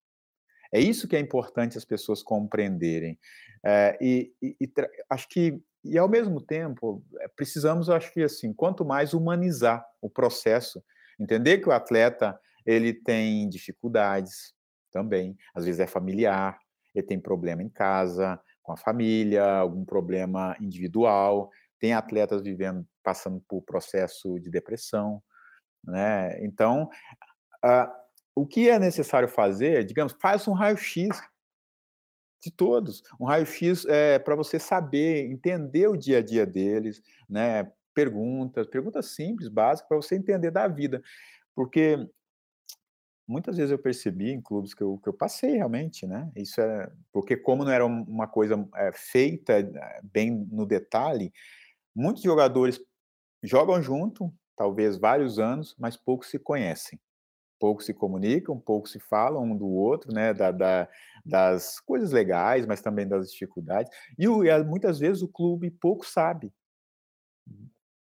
[0.72, 3.20] É isso que é importante as pessoas compreenderem.
[3.64, 4.72] É, e, e, e
[5.10, 7.04] acho que e ao mesmo tempo
[7.36, 10.82] precisamos, acho que assim, quanto mais humanizar o processo
[11.22, 14.56] Entender que o atleta ele tem dificuldades
[14.92, 16.58] também, às vezes é familiar,
[16.96, 23.40] ele tem problema em casa, com a família, algum problema individual, tem atletas vivendo, passando
[23.48, 25.22] por processo de depressão,
[25.84, 26.44] né?
[26.44, 26.90] Então,
[28.36, 31.22] o que é necessário fazer, digamos, faz um raio-x
[32.44, 37.72] de todos, um raio-x é, para você saber, entender o dia a dia deles, né?
[37.94, 41.02] perguntas, perguntas simples, básicas, para você entender da vida.
[41.56, 41.98] Porque
[43.28, 46.32] muitas vezes eu percebi em clubes que eu, que eu passei realmente, né?
[46.36, 51.32] Isso é porque como não era uma coisa é, feita eh, bem no detalhe,
[51.96, 52.80] muitos jogadores
[53.44, 57.00] jogam junto, talvez vários anos, mas poucos se conhecem,
[57.62, 60.34] poucos se comunicam, poucos se falam um do outro, né?
[60.34, 60.90] Da, da
[61.24, 63.96] das coisas legais, mas também das dificuldades.
[64.18, 66.52] E, e muitas vezes o clube pouco sabe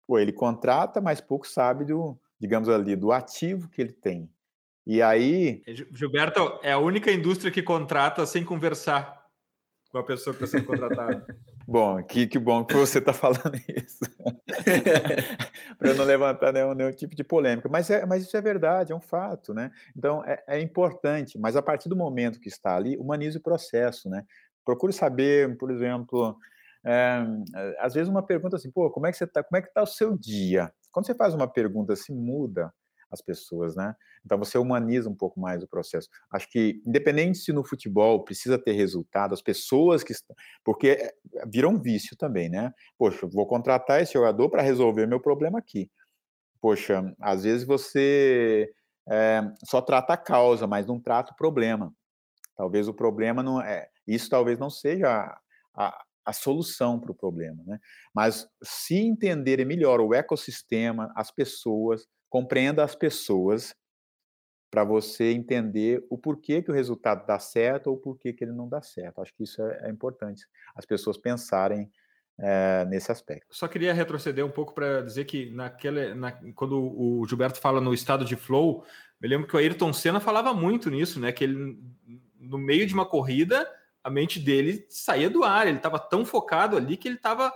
[0.08, 4.30] Pô, ele contrata, mas pouco sabe do, digamos ali, do ativo que ele tem.
[4.87, 5.62] E aí.
[5.66, 9.26] É, Gilberto, é a única indústria que contrata sem conversar
[9.90, 11.26] com a pessoa que está sendo contratada.
[11.68, 14.00] bom, que, que bom que você está falando isso.
[15.78, 17.68] Para não levantar nenhum, nenhum, tipo de polêmica.
[17.68, 19.70] Mas, é, mas isso é verdade, é um fato, né?
[19.94, 24.09] Então, é, é importante, mas a partir do momento que está ali, humanize o processo,
[24.09, 24.24] né?
[24.64, 26.37] Procure saber, por exemplo,
[26.85, 27.22] é,
[27.78, 29.42] às vezes uma pergunta assim, pô, como é que você tá?
[29.42, 30.72] Como é que tá o seu dia?
[30.90, 32.72] Quando você faz uma pergunta assim, muda
[33.11, 33.94] as pessoas, né?
[34.25, 36.09] Então você humaniza um pouco mais o processo.
[36.31, 41.14] Acho que independente se no futebol precisa ter resultado, as pessoas que estão, porque eh,
[41.47, 42.73] vira um vício também, né?
[42.99, 45.90] Poxa, vou contratar esse jogador para resolver meu problema aqui.
[46.61, 48.71] Poxa, às vezes você
[49.09, 51.92] é, só trata a causa, mas não trata o problema.
[52.57, 55.40] Talvez o problema não é, isso talvez não seja a,
[55.75, 57.62] a a solução para o problema.
[57.66, 57.81] Né?
[58.14, 63.74] Mas se entenderem melhor o ecossistema, as pessoas, compreenda as pessoas
[64.70, 68.68] para você entender o porquê que o resultado dá certo ou porquê que ele não
[68.68, 69.20] dá certo.
[69.20, 71.90] Acho que isso é, é importante, as pessoas pensarem
[72.38, 73.54] é, nesse aspecto.
[73.54, 77.92] Só queria retroceder um pouco para dizer que naquele, na, quando o Gilberto fala no
[77.92, 78.84] estado de flow,
[79.20, 81.32] me lembro que o Ayrton Senna falava muito nisso, né?
[81.32, 81.76] Que ele,
[82.38, 83.68] no meio de uma corrida,
[84.04, 87.52] a mente dele saía do ar, ele estava tão focado ali que ele estava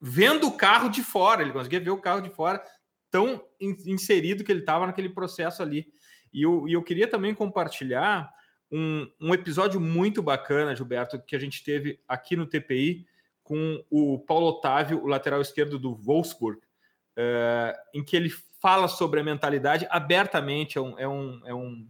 [0.00, 2.64] vendo o carro de fora, ele conseguia ver o carro de fora,
[3.12, 5.86] tão inserido que ele estava naquele processo ali.
[6.32, 8.32] E eu, e eu queria também compartilhar
[8.70, 13.06] um, um episódio muito bacana, Gilberto, que a gente teve aqui no TPI
[13.44, 19.20] com o Paulo Otávio, o lateral esquerdo do Wolfsburg, uh, em que ele fala sobre
[19.20, 20.78] a mentalidade abertamente.
[20.78, 21.88] É um, é um, é um,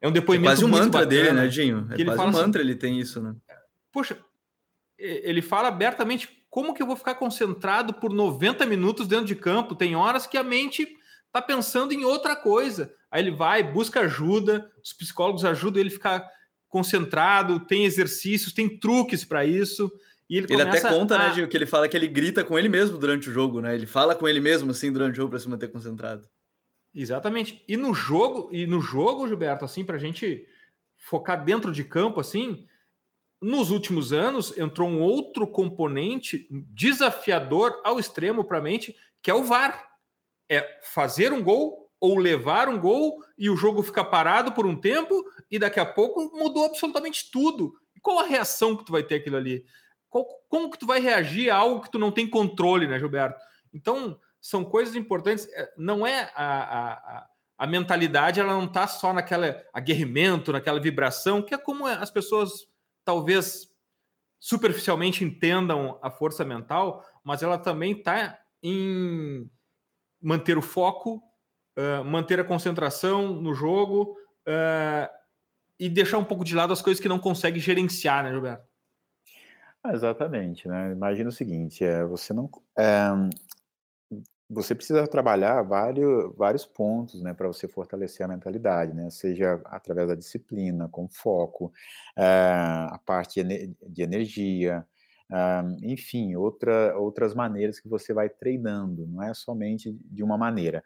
[0.00, 0.48] é um depoimento.
[0.48, 1.88] É quase um mantra bacana, dele, né, Dinho?
[1.92, 3.36] É quase um mantra, assim, ele tem isso, né?
[3.92, 4.18] Poxa,
[4.98, 9.74] ele fala abertamente como que eu vou ficar concentrado por 90 minutos dentro de campo?
[9.74, 10.88] Tem horas que a mente
[11.30, 12.92] tá pensando em outra coisa.
[13.10, 16.28] Aí ele vai, busca ajuda, os psicólogos ajudam ele a ficar
[16.68, 19.90] concentrado, tem exercícios, tem truques para isso.
[20.28, 21.18] E ele, ele até conta, a...
[21.18, 23.74] né, Dinho, que ele fala que ele grita com ele mesmo durante o jogo, né?
[23.74, 26.28] Ele fala com ele mesmo assim durante o jogo para se manter concentrado.
[26.94, 27.62] Exatamente.
[27.66, 30.46] E no jogo, e no jogo, Gilberto, assim, para a gente
[30.98, 32.66] focar dentro de campo, assim,
[33.40, 39.34] nos últimos anos entrou um outro componente desafiador ao extremo para a mente, que é
[39.34, 39.88] o VAR.
[40.50, 44.74] É fazer um gol ou levar um gol e o jogo fica parado por um
[44.74, 47.74] tempo e daqui a pouco mudou absolutamente tudo.
[48.00, 49.64] Qual a reação que tu vai ter aquilo ali?
[50.08, 53.40] Qual, como que tu vai reagir a algo que tu não tem controle, né, Gilberto?
[53.72, 55.46] Então, são coisas importantes.
[55.52, 57.26] É, não é a, a,
[57.58, 62.66] a mentalidade, ela não está só naquela aguerrimento, naquela vibração, que é como as pessoas
[63.08, 63.66] talvez
[64.38, 69.50] superficialmente entendam a força mental, mas ela também está em
[70.20, 71.22] manter o foco,
[71.78, 74.14] uh, manter a concentração no jogo
[74.46, 75.08] uh,
[75.80, 78.68] e deixar um pouco de lado as coisas que não consegue gerenciar, né, Gilberto?
[79.86, 80.92] Exatamente, né?
[80.92, 83.08] Imagina o seguinte, é, você não, é,
[84.50, 90.08] você precisa trabalhar vários, vários pontos, né, para você fortalecer a mentalidade, né, seja através
[90.08, 91.72] da disciplina, com foco,
[92.16, 94.86] é, a parte de energia,
[95.82, 100.82] enfim, outra, outras maneiras que você vai treinando, não é somente de uma maneira.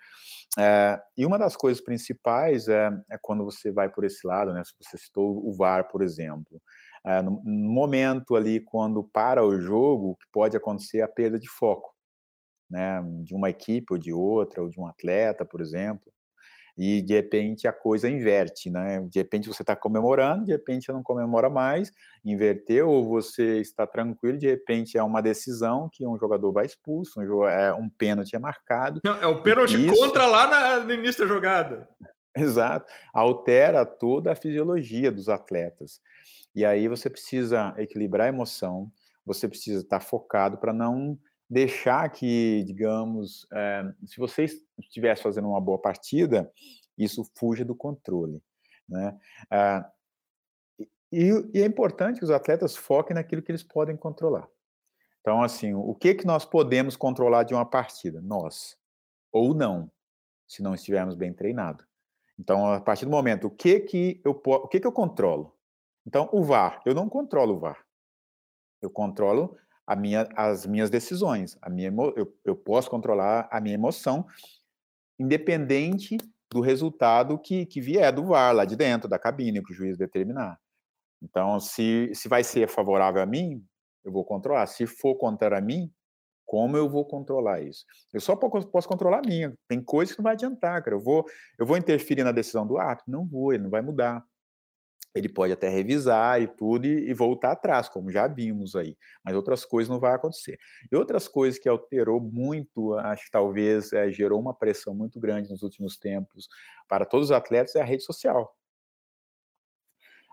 [0.59, 4.63] É, e uma das coisas principais é, é, quando você vai por esse lado, né?
[4.65, 6.61] Se você citou o VAR, por exemplo.
[7.05, 11.92] É, no, momento ali, quando para o jogo, pode acontecer a perda de foco,
[12.73, 13.01] né?
[13.23, 16.13] De uma equipe ou de outra, ou de um atleta, por exemplo
[16.77, 19.01] e de repente a coisa inverte, né?
[19.09, 21.93] De repente você está comemorando, de repente você não comemora mais,
[22.25, 27.21] inverteu, ou você está tranquilo, de repente é uma decisão que um jogador vai expulso,
[27.21, 29.01] um, é, um pênalti é marcado.
[29.05, 29.95] Não, é o pênalti isso...
[29.95, 31.89] contra lá na, no início da jogada.
[32.35, 36.01] Exato, altera toda a fisiologia dos atletas.
[36.55, 38.91] E aí você precisa equilibrar a emoção,
[39.25, 44.47] você precisa estar focado para não deixar que, digamos, é, se você
[44.79, 46.51] estivesse fazendo uma boa partida,
[46.97, 48.43] isso fuja do controle.
[48.89, 49.19] Né?
[49.51, 49.91] Ah,
[51.13, 54.49] e, e, é importante que os atletas foquem naquilo que eles podem controlar.
[55.21, 58.21] Então, assim, o que, que nós podemos controlar de uma partida?
[58.21, 58.77] Nós.
[59.31, 59.91] Ou não,
[60.49, 61.87] se não estivermos bem treinados.
[62.39, 65.57] Então, a partir do momento, o que que eu, o que que eu controlo?
[66.07, 67.85] Então, o VAR, eu não controlo o VAR.
[68.81, 69.57] Eu controlo
[69.97, 71.57] minha, as minhas decisões.
[71.61, 74.27] A minha, eu, eu posso controlar a minha emoção,
[75.19, 76.17] independente
[76.51, 79.97] do resultado que, que vier do VAR lá de dentro, da cabine, que o juiz
[79.97, 80.59] determinar.
[81.23, 83.65] Então, se, se vai ser favorável a mim,
[84.05, 84.67] eu vou controlar.
[84.67, 85.91] Se for contra a mim,
[86.45, 87.85] como eu vou controlar isso?
[88.13, 89.55] Eu só posso controlar a minha.
[89.69, 90.97] Tem coisas que não vai adiantar, cara.
[90.97, 91.25] Eu vou,
[91.59, 93.11] eu vou interferir na decisão do árbitro?
[93.11, 94.23] Não vou, ele não vai mudar
[95.15, 99.35] ele pode até revisar e tudo e, e, voltar atrás, como já vimos aí, mas
[99.35, 100.59] outras coisas não vai acontecer.
[100.91, 105.51] E outras coisas que alterou muito, acho que talvez é, gerou uma pressão muito grande
[105.51, 106.49] nos últimos tempos
[106.89, 108.57] para todos os atletas é a rede social.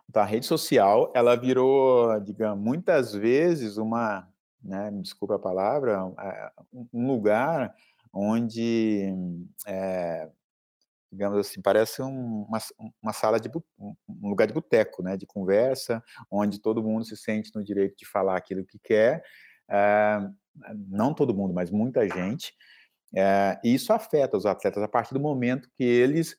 [0.10, 4.28] Então, a rede social, ela virou, digamos, muitas vezes uma,
[4.63, 6.52] né, me desculpa a palavra, é,
[6.92, 7.76] um lugar
[8.12, 9.13] onde
[9.68, 10.28] é,
[11.12, 12.60] digamos assim, parece um, uma,
[13.02, 17.52] uma sala de um lugar de boteco, né, de conversa, onde todo mundo se sente
[17.56, 19.24] no direito de falar aquilo que quer,
[19.69, 20.19] é,
[20.88, 22.54] não todo mundo, mas muita gente,
[23.15, 26.38] é, e isso afeta os atletas a partir do momento que eles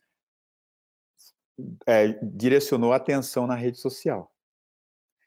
[1.87, 4.33] é, direcionou a atenção na rede social.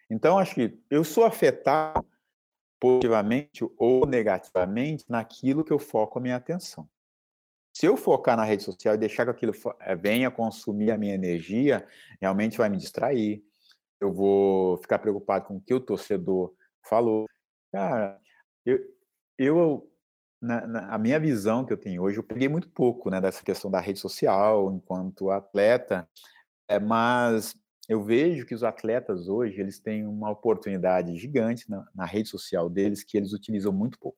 [0.10, 2.06] Então, acho que eu sou afetado
[2.80, 6.88] positivamente ou negativamente naquilo que eu foco a minha atenção.
[7.74, 11.16] Se eu focar na rede social e deixar que aquilo eh, venha consumir a minha
[11.16, 11.86] energia,
[12.22, 13.44] realmente vai me distrair.
[14.00, 17.28] Eu vou ficar preocupado com o que o torcedor falou.
[17.72, 18.20] Cara,
[18.64, 18.80] eu,
[19.38, 19.92] eu
[20.40, 23.42] na, na, a minha visão que eu tenho hoje, eu peguei muito pouco né, dessa
[23.44, 26.08] questão da rede social enquanto atleta,
[26.68, 27.56] é, mas
[27.88, 32.70] eu vejo que os atletas hoje eles têm uma oportunidade gigante na, na rede social
[32.70, 34.13] deles que eles utilizam muito pouco.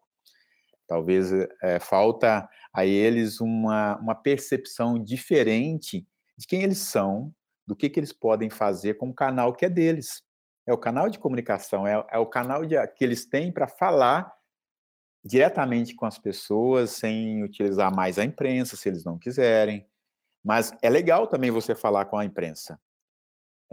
[0.87, 1.31] Talvez
[1.63, 6.05] é, falta a eles uma, uma percepção diferente
[6.37, 7.33] de quem eles são,
[7.65, 10.21] do que, que eles podem fazer com o canal que é deles.
[10.67, 14.31] É o canal de comunicação, é, é o canal de, que eles têm para falar
[15.23, 19.87] diretamente com as pessoas, sem utilizar mais a imprensa, se eles não quiserem.
[20.43, 22.79] Mas é legal também você falar com a imprensa.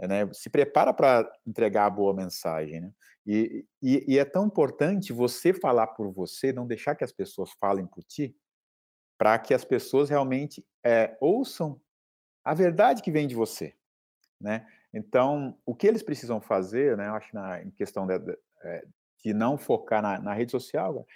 [0.07, 0.31] Né?
[0.33, 2.81] Se prepara para entregar a boa mensagem.
[2.81, 2.91] Né?
[3.25, 7.51] E, e, e, é tão importante você falar por você, não deixar que as pessoas
[7.59, 8.35] falem por ti,
[9.17, 11.79] para que as pessoas realmente é, ouçam
[12.43, 13.73] a verdade que vem de você,
[14.39, 14.67] né?
[14.93, 17.07] Então, o que eles precisam fazer, né?
[17.07, 18.13] Eu acho na em questão de,
[18.63, 18.85] eh,
[19.23, 21.07] de não focar na, na, rede social,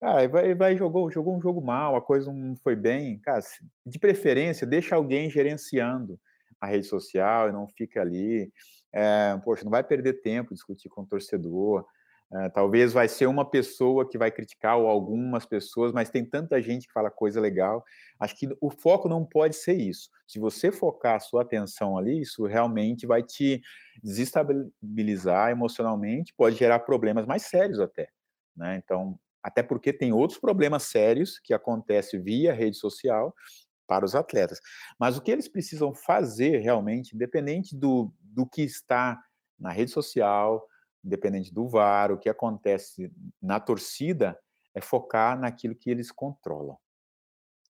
[0.00, 3.40] ah, vai, vai jogou, jogou um jogo mal, a coisa não foi bem, cara.
[3.86, 6.20] De preferência, deixa alguém gerenciando
[6.64, 8.52] a rede social e não fica ali
[8.94, 11.84] é, poxa, não vai perder tempo discutir com o torcedor.
[12.32, 16.62] É, talvez vai ser uma pessoa que vai criticar ou algumas pessoas, mas tem tanta
[16.62, 17.84] gente que fala coisa legal.
[18.20, 20.08] Acho que o foco não pode ser isso.
[20.26, 23.60] Se você focar a sua atenção ali, isso realmente vai te
[24.02, 28.08] desestabilizar emocionalmente, pode gerar problemas mais sérios até.
[28.56, 28.80] Né?
[28.82, 33.34] Então, até porque tem outros problemas sérios que acontecem via rede social
[33.86, 34.60] para os atletas.
[34.98, 39.22] Mas o que eles precisam fazer realmente, independente do, do que está
[39.58, 40.66] na rede social,
[41.04, 44.38] independente do VAR, o que acontece na torcida,
[44.74, 46.76] é focar naquilo que eles controlam.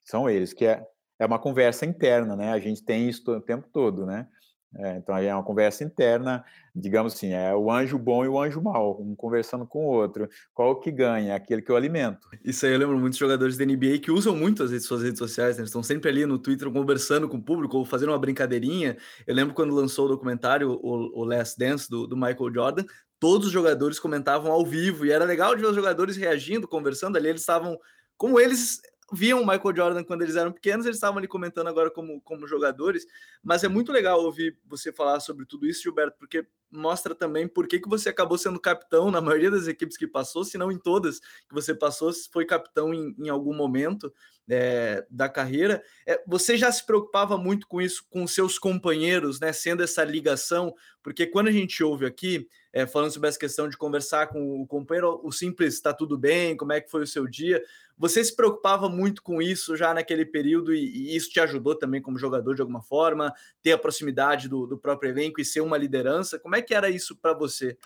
[0.04, 0.86] São eles, que é,
[1.18, 2.52] é uma conversa interna, né?
[2.52, 4.28] A gente tem isso o tempo todo, né?
[4.74, 8.62] É, então é uma conversa interna, digamos assim, é o anjo bom e o anjo
[8.62, 10.30] mau, um conversando com o outro.
[10.54, 11.36] Qual que ganha?
[11.36, 12.30] Aquele que eu alimento.
[12.44, 15.58] Isso aí eu lembro muitos jogadores da NBA que usam muito as suas redes sociais,
[15.58, 15.62] né?
[15.62, 18.96] Eles estão sempre ali no Twitter conversando com o público ou fazendo uma brincadeirinha.
[19.28, 22.86] Eu lembro quando lançou o documentário, o, o Last Dance, do, do Michael Jordan,
[23.20, 27.18] todos os jogadores comentavam ao vivo e era legal de ver os jogadores reagindo, conversando
[27.18, 27.28] ali.
[27.28, 27.78] Eles estavam
[28.18, 28.80] como eles
[29.12, 32.48] viam o Michael Jordan quando eles eram pequenos, eles estavam ali comentando agora como, como
[32.48, 33.06] jogadores,
[33.44, 37.68] mas é muito legal ouvir você falar sobre tudo isso, Gilberto, porque mostra também por
[37.68, 40.78] que, que você acabou sendo capitão na maioria das equipes que passou, se não em
[40.78, 44.14] todas que você passou, foi capitão em, em algum momento
[44.50, 45.84] é, da carreira.
[46.06, 50.74] É, você já se preocupava muito com isso, com seus companheiros, né, sendo essa ligação,
[51.04, 54.68] porque quando a gente ouve aqui, é, falando sobre essa questão de conversar com o
[54.68, 57.64] companheiro, o simples está tudo bem, como é que foi o seu dia,
[57.98, 62.02] você se preocupava muito com isso já naquele período e, e isso te ajudou também
[62.02, 65.78] como jogador de alguma forma, ter a proximidade do, do próprio elenco e ser uma
[65.78, 66.40] liderança?
[66.40, 67.78] Como é que era isso para você?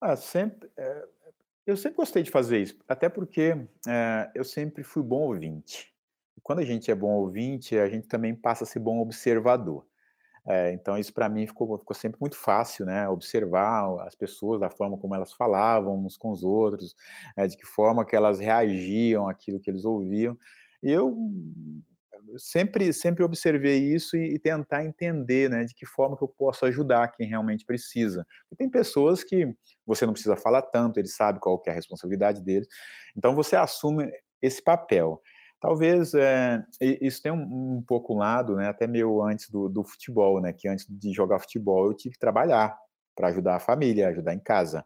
[0.00, 1.04] Ah, sempre, é,
[1.66, 5.92] eu sempre gostei de fazer isso, até porque é, eu sempre fui bom ouvinte.
[6.42, 9.86] Quando a gente é bom ouvinte, a gente também passa a ser bom observador.
[10.48, 13.08] É, então isso para mim ficou, ficou, sempre muito fácil, né?
[13.08, 16.96] Observar as pessoas, da forma como elas falavam uns com os outros,
[17.36, 20.36] é, de que forma que elas reagiam àquilo que eles ouviam.
[20.82, 21.16] E eu
[22.36, 26.64] sempre sempre observei isso e, e, tentar entender, né, de que forma que eu posso
[26.66, 28.26] ajudar quem realmente precisa.
[28.50, 29.54] E tem pessoas que
[29.86, 32.68] você não precisa falar tanto, ele sabe qual é a responsabilidade deles.
[33.16, 35.20] Então você assume esse papel.
[35.62, 40.40] Talvez é, isso tenha um, um pouco lado, né, até meu antes do, do, futebol,
[40.40, 42.76] né, que antes de jogar futebol eu tive que trabalhar
[43.14, 44.84] para ajudar a família, ajudar em casa.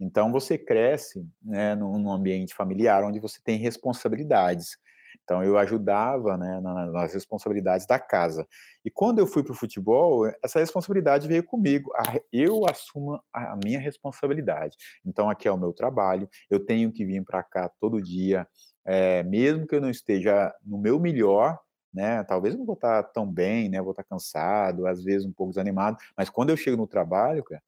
[0.00, 4.78] Então você cresce né, num, num, ambiente familiar onde você tem responsabilidades.
[5.22, 8.46] Então eu ajudava né, nas responsabilidades da casa.
[8.82, 11.92] E quando eu fui para o futebol, essa responsabilidade veio comigo.
[12.32, 14.76] Eu assumo a minha responsabilidade.
[15.04, 16.28] Então aqui é o meu trabalho.
[16.48, 18.46] Eu tenho que vir para cá todo dia
[18.84, 21.58] é, mesmo que eu não esteja no meu melhor,
[21.92, 22.24] né?
[22.24, 23.80] Talvez não vou estar tão bem, né?
[23.80, 27.62] Vou estar cansado, às vezes um pouco desanimado, mas quando eu chego no trabalho, cara,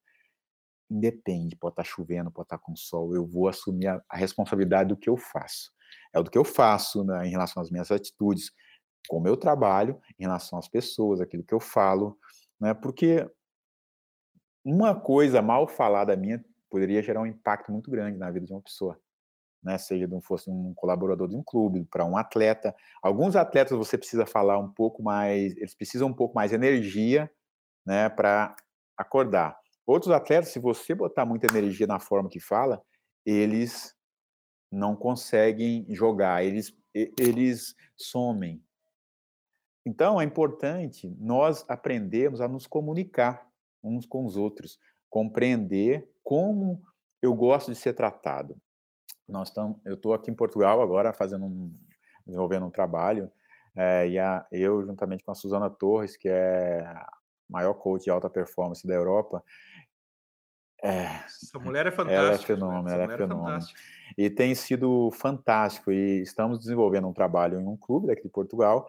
[0.90, 4.96] independe, pode estar chovendo, pode estar com sol, eu vou assumir a, a responsabilidade do
[4.96, 5.72] que eu faço.
[6.12, 8.50] É do que eu faço né, em relação às minhas atitudes,
[9.08, 12.18] com o meu trabalho, em relação às pessoas, aquilo que eu falo,
[12.60, 12.74] né?
[12.74, 13.28] Porque
[14.64, 18.60] uma coisa mal falada minha poderia gerar um impacto muito grande na vida de uma
[18.60, 18.98] pessoa
[19.66, 22.72] né, seja de um, fosse um colaborador de um clube, para um atleta.
[23.02, 27.28] Alguns atletas você precisa falar um pouco mais, eles precisam um pouco mais de energia,
[27.84, 28.54] né, para
[28.96, 29.58] acordar.
[29.84, 32.80] Outros atletas, se você botar muita energia na forma que fala,
[33.24, 33.92] eles
[34.70, 36.72] não conseguem jogar, eles
[37.18, 38.62] eles somem.
[39.84, 43.46] Então é importante nós aprendermos a nos comunicar
[43.82, 44.78] uns com os outros,
[45.10, 46.82] compreender como
[47.20, 48.56] eu gosto de ser tratado,
[49.28, 51.74] nós estamos, eu estou aqui em Portugal agora fazendo um,
[52.26, 53.30] desenvolvendo um trabalho
[53.74, 57.12] é, e a, eu juntamente com a Suzana Torres, que é a
[57.48, 59.42] maior coach de alta performance da Europa,
[60.82, 62.22] é, Essa mulher é fantástica.
[62.22, 63.58] Ela é fenômeno, ela é fenômeno.
[63.58, 65.90] É e tem sido fantástico.
[65.90, 68.86] E estamos desenvolvendo um trabalho em um clube daqui de Portugal.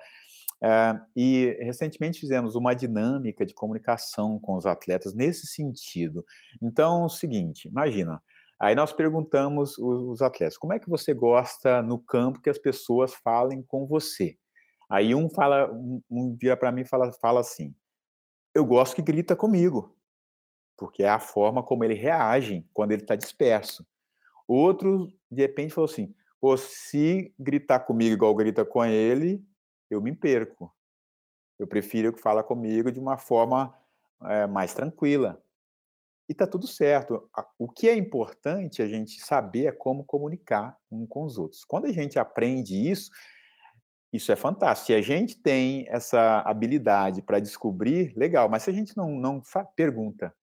[0.61, 6.25] É, e recentemente fizemos uma dinâmica de comunicação com os atletas nesse sentido.
[6.61, 8.21] Então, é o seguinte: imagina,
[8.59, 13.13] Aí nós perguntamos os atletas, como é que você gosta no campo que as pessoas
[13.13, 14.37] falem com você?
[14.89, 17.75] Aí um fala, um, um vira para mim fala, fala assim,
[18.55, 19.95] eu gosto que grita comigo,
[20.75, 23.85] porque é a forma como ele reage quando ele está disperso.
[24.47, 29.43] Outro, de repente, falou assim, Pô, se gritar comigo igual grita com ele,
[29.89, 30.73] eu me perco.
[31.57, 33.73] Eu prefiro que fala comigo de uma forma
[34.23, 35.41] é, mais tranquila.
[36.27, 37.29] E está tudo certo.
[37.57, 41.63] O que é importante a gente saber é como comunicar um com os outros.
[41.63, 43.09] Quando a gente aprende isso,
[44.11, 44.87] isso é fantástico.
[44.87, 48.49] Se a gente tem essa habilidade para descobrir, legal.
[48.49, 49.41] Mas se a gente não, não
[49.75, 50.33] pergunta,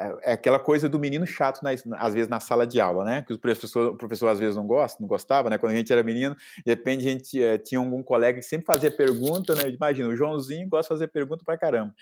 [0.00, 3.22] é, é aquela coisa do menino chato, na, às vezes, na sala de aula, né?
[3.22, 5.58] Que o professor, o professor às vezes não gosta, não gostava, né?
[5.58, 6.34] Quando a gente era menino,
[6.64, 9.68] de repente a gente é, tinha algum colega que sempre fazia pergunta, né?
[9.68, 11.94] Imagina, o Joãozinho gosta de fazer pergunta para caramba.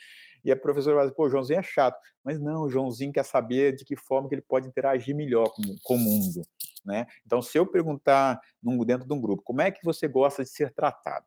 [0.44, 1.98] E a professora vai dizer, pô, o Joãozinho é chato.
[2.24, 5.62] Mas não, o Joãozinho quer saber de que forma que ele pode interagir melhor com,
[5.82, 6.42] com o mundo.
[6.84, 7.06] Né?
[7.26, 10.50] Então, se eu perguntar num, dentro de um grupo, como é que você gosta de
[10.50, 11.26] ser tratado?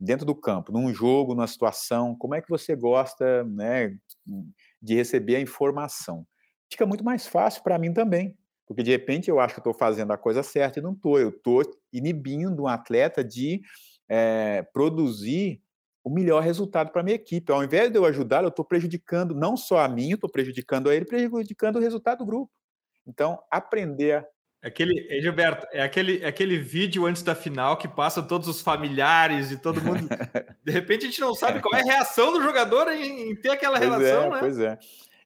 [0.00, 3.96] Dentro do campo, num jogo, numa situação, como é que você gosta né,
[4.80, 6.24] de receber a informação?
[6.70, 10.12] Fica muito mais fácil para mim também, porque de repente eu acho que estou fazendo
[10.12, 11.18] a coisa certa e não estou.
[11.18, 13.60] Eu estou inibindo um atleta de
[14.08, 15.60] é, produzir
[16.08, 17.52] o melhor resultado para a minha equipe.
[17.52, 20.94] Ao invés de eu ajudar, eu estou prejudicando não só a mim, estou prejudicando a
[20.94, 22.50] ele, prejudicando o resultado do grupo.
[23.06, 24.26] Então, aprender
[24.62, 28.48] é aquele, é, Gilberto, é aquele, é aquele vídeo antes da final que passa todos
[28.48, 30.08] os familiares e todo mundo.
[30.64, 33.50] De repente a gente não sabe qual é a reação do jogador em, em ter
[33.50, 34.38] aquela pois relação, é, né?
[34.40, 34.78] Pois é.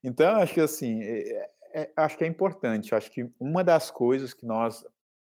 [0.02, 2.94] Então, acho que assim, é, é, acho que é importante.
[2.94, 4.84] Acho que uma das coisas que nós,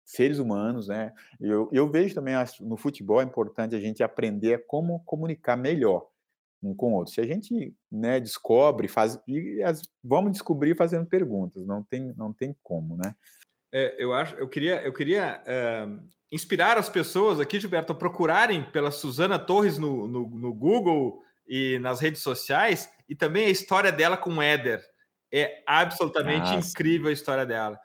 [0.05, 1.13] seres humanos, né?
[1.41, 6.07] Eu, eu vejo também no futebol é importante a gente aprender como comunicar melhor
[6.63, 7.13] um com o outro.
[7.13, 12.33] Se a gente né, descobre, faz, e as, vamos descobrir fazendo perguntas, não tem, não
[12.33, 13.15] tem como, né?
[13.73, 15.87] É, eu acho, eu queria, eu queria é,
[16.31, 21.79] inspirar as pessoas aqui, Gilberto, a procurarem pela Suzana Torres no, no, no, Google e
[21.81, 24.81] nas redes sociais e também a história dela com o Éder.
[25.33, 27.79] É absolutamente incrível a história dela.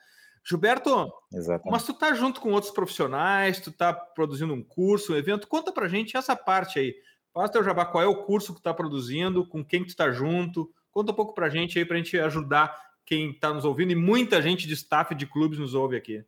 [0.50, 1.72] Gilberto, Exatamente.
[1.72, 5.72] mas tu tá junto com outros profissionais, tu tá produzindo um curso, um evento, conta
[5.72, 6.96] pra gente essa parte aí.
[7.32, 9.96] Faz teu jabá, qual é o curso que tu tá produzindo, com quem que tu
[9.96, 12.76] tá junto, conta um pouco pra gente aí, pra gente ajudar
[13.06, 16.24] quem está nos ouvindo e muita gente de staff de clubes nos ouve aqui.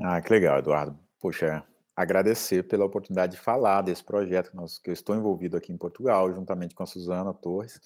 [0.00, 0.98] Ah, que legal, Eduardo.
[1.20, 1.62] Poxa,
[1.94, 5.76] agradecer pela oportunidade de falar desse projeto que, nós, que eu estou envolvido aqui em
[5.76, 7.80] Portugal, juntamente com a Suzana Torres.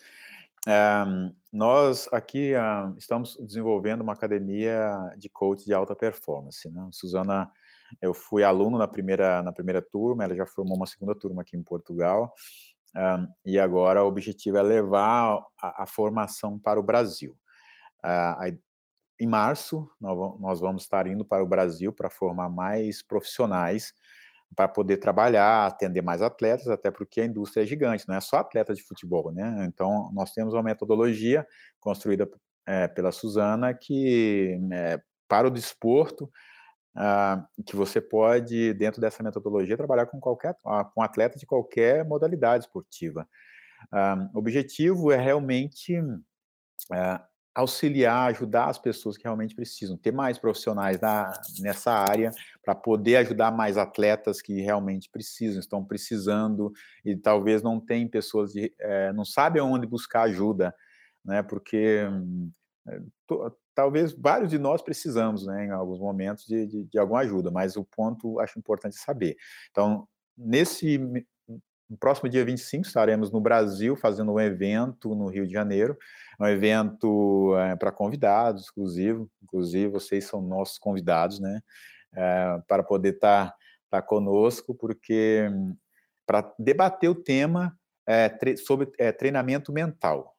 [0.67, 1.05] É,
[1.53, 6.69] nós aqui uh, estamos desenvolvendo uma academia de coach de alta performance.
[6.71, 6.89] Né?
[6.91, 7.51] Suzana,
[8.01, 11.57] eu fui aluno na primeira, na primeira turma, ela já formou uma segunda turma aqui
[11.57, 12.33] em Portugal,
[12.97, 17.37] um, e agora o objetivo é levar a, a formação para o Brasil.
[19.19, 23.95] Em março, nós vamos estar indo para o Brasil para formar mais profissionais
[24.55, 28.39] para poder trabalhar, atender mais atletas, até porque a indústria é gigante, não é só
[28.39, 29.65] atleta de futebol, né?
[29.67, 31.47] Então, nós temos uma metodologia
[31.81, 32.29] construída
[32.67, 36.31] é, pela Suzana que, é, para o desporto,
[36.95, 42.05] uh, que você pode, dentro dessa metodologia, trabalhar com qualquer, uh, com atleta de qualquer
[42.05, 43.29] modalidade esportiva.
[43.93, 46.01] Uh, o objetivo é realmente
[47.55, 52.33] auxiliar, ajudar as pessoas que realmente precisam, ter mais profissionais na, nessa área
[52.65, 56.73] para poder ajudar mais atletas que realmente precisam, estão precisando
[57.05, 60.75] e talvez não tem pessoas, de, é, não sabem onde buscar ajuda,
[61.25, 61.43] né?
[61.43, 62.01] Porque
[62.89, 63.01] é,
[63.75, 67.77] talvez vários de nós precisamos, né, em alguns momentos de, de, de alguma ajuda, mas
[67.77, 69.37] o ponto acho importante saber.
[69.71, 70.99] Então, nesse
[71.89, 75.97] no próximo dia 25 estaremos no Brasil fazendo um evento no Rio de Janeiro,
[76.41, 81.61] um evento é, para convidados, exclusivo, inclusive vocês são nossos convidados, né,
[82.15, 83.57] é, para poder estar tá,
[83.91, 85.47] tá conosco, porque
[86.27, 87.77] para debater o tema
[88.07, 90.35] é, tre sobre treinamento mental.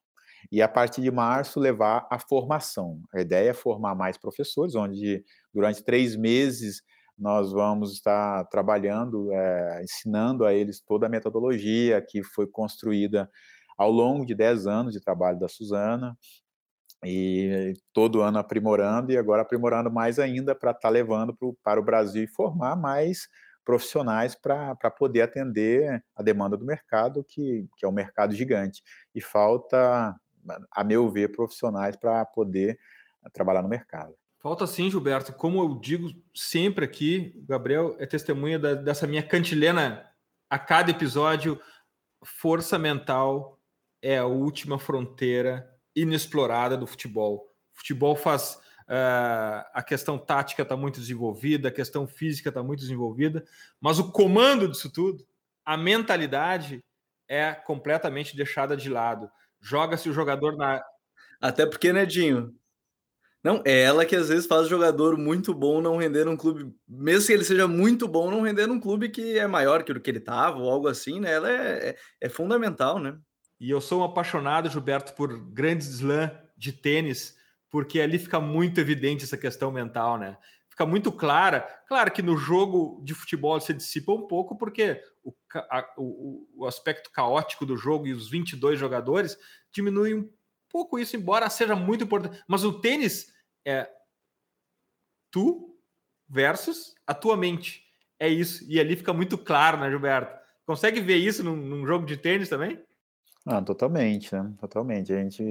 [0.50, 3.00] E a partir de março levar a formação.
[3.12, 6.82] A ideia é formar mais professores, onde durante três meses
[7.18, 13.30] nós vamos estar trabalhando, é, ensinando a eles toda a metodologia que foi construída
[13.76, 16.16] ao longo de 10 anos de trabalho da Suzana,
[17.04, 21.80] e todo ano aprimorando, e agora aprimorando mais ainda para estar tá levando pro, para
[21.80, 23.28] o Brasil e formar mais
[23.64, 28.82] profissionais para poder atender a demanda do mercado, que, que é um mercado gigante.
[29.14, 30.14] E falta,
[30.70, 32.78] a meu ver, profissionais para poder
[33.32, 34.14] trabalhar no mercado.
[34.38, 35.32] Falta sim, Gilberto.
[35.32, 40.08] Como eu digo sempre aqui, o Gabriel é testemunha da, dessa minha cantilena
[40.48, 41.60] a cada episódio.
[42.24, 43.60] Força mental
[44.02, 47.52] é a última fronteira inexplorada do futebol.
[47.74, 48.60] O futebol faz.
[48.88, 53.44] Uh, a questão tática está muito desenvolvida, a questão física está muito desenvolvida,
[53.80, 55.26] mas o comando disso tudo,
[55.64, 56.84] a mentalidade,
[57.28, 59.28] é completamente deixada de lado.
[59.60, 60.80] Joga-se o jogador na.
[61.40, 62.54] Até porque, Nedinho,
[63.46, 67.28] não, é ela que às vezes faz jogador muito bom não render num clube, mesmo
[67.28, 70.10] que ele seja muito bom, não render num clube que é maior que o que
[70.10, 71.32] ele estava ou algo assim, né?
[71.32, 73.16] Ela é, é, é, fundamental, né?
[73.60, 77.36] E eu sou um apaixonado, Gilberto, por grandes slam de tênis,
[77.70, 80.36] porque ali fica muito evidente essa questão mental, né?
[80.68, 81.60] Fica muito clara.
[81.86, 86.66] Claro que no jogo de futebol se dissipa um pouco, porque o, a, o, o
[86.66, 89.38] aspecto caótico do jogo e os 22 jogadores
[89.72, 90.28] diminuem um
[90.68, 92.42] pouco isso, embora seja muito importante.
[92.48, 93.35] Mas o tênis
[93.66, 93.90] é
[95.30, 95.76] tu
[96.28, 97.84] versus a tua mente.
[98.18, 98.64] É isso.
[98.68, 100.34] E ali fica muito claro, né, Gilberto?
[100.64, 102.82] Consegue ver isso num, num jogo de tênis também?
[103.44, 104.52] Ah, totalmente, né?
[104.58, 105.12] Totalmente.
[105.12, 105.44] A gente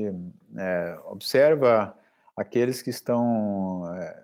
[0.57, 1.95] é, observa
[2.36, 4.24] aqueles que estão é,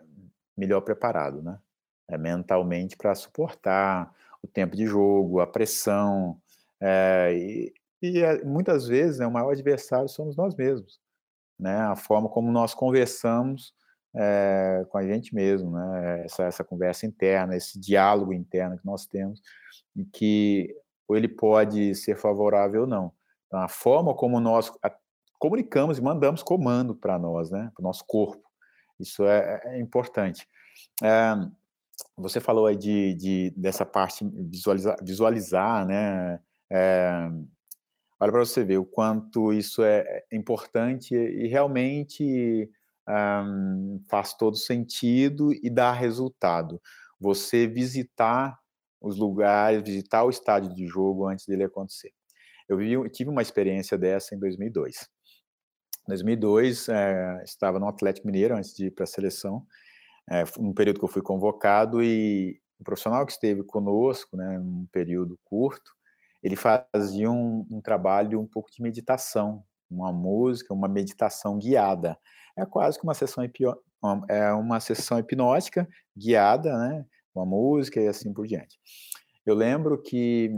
[0.57, 1.57] melhor preparados, né?
[2.07, 4.13] É, mentalmente para suportar
[4.43, 6.41] o tempo de jogo, a pressão.
[6.79, 10.99] É, e, e é, muitas vezes né, o maior adversário somos nós mesmos.
[11.57, 11.77] Né?
[11.77, 13.73] A forma como nós conversamos
[14.16, 16.24] é, com a gente mesmo, né?
[16.26, 19.41] Essa, essa conversa interna, esse diálogo interno que nós temos.
[19.95, 20.76] e que
[21.07, 23.12] ou ele pode ser favorável ou não.
[23.47, 24.72] Então, a forma como nós
[25.38, 28.49] comunicamos e mandamos comando para nós, né, para o nosso corpo,
[28.97, 30.47] isso é, é importante.
[31.03, 31.34] É,
[32.16, 36.39] você falou aí de, de, dessa parte visualizar, visualizar né,
[36.72, 37.30] é,
[38.18, 42.72] olha para você ver o quanto isso é, é importante e realmente
[43.07, 46.81] um, faz todo sentido e dá resultado.
[47.19, 48.57] Você visitar
[48.99, 52.11] os lugares, visitar o estádio de jogo antes dele acontecer.
[52.69, 55.09] Eu, vi, eu tive uma experiência dessa em 2002.
[56.07, 59.65] Em 2002, é, estava no Atlético Mineiro antes de ir para a seleção,
[60.29, 64.87] é, um período que eu fui convocado e o profissional que esteve conosco, né, um
[64.91, 65.91] período curto,
[66.41, 72.17] ele fazia um, um trabalho um pouco de meditação, uma música, uma meditação guiada.
[72.57, 73.43] É quase que uma sessão,
[74.29, 75.87] é uma sessão hipnótica
[76.17, 77.05] guiada, né?
[77.33, 78.77] Uma música e assim por diante.
[79.45, 80.51] Eu lembro que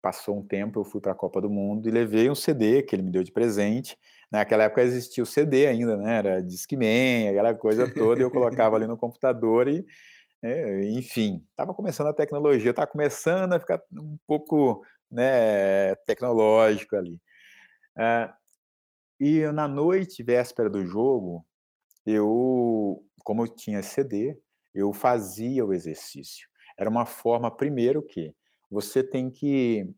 [0.00, 2.94] passou um tempo, eu fui para a Copa do Mundo e levei um CD que
[2.94, 3.98] ele me deu de presente.
[4.30, 6.18] Naquela época existia o CD ainda, né?
[6.18, 9.84] Era Discman, aquela coisa toda, e eu colocava ali no computador e,
[10.42, 17.18] é, enfim, estava começando a tecnologia, estava começando a ficar um pouco né, tecnológico ali.
[17.98, 18.30] É,
[19.18, 21.46] e na noite, véspera do jogo,
[22.04, 24.38] eu, como eu tinha CD,
[24.74, 26.48] eu fazia o exercício.
[26.78, 28.34] Era uma forma, primeiro, que
[28.70, 29.90] você tem que.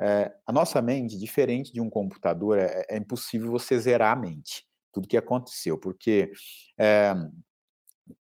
[0.00, 4.64] É, a nossa mente, diferente de um computador, é, é, impossível você zerar a mente,
[4.92, 6.30] tudo que aconteceu, porque
[6.78, 7.12] é,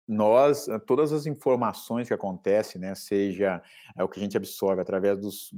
[0.06, 3.62] nós, todas as informações que acontecem, né, seja
[3.98, 5.54] o que a gente absorve através dos,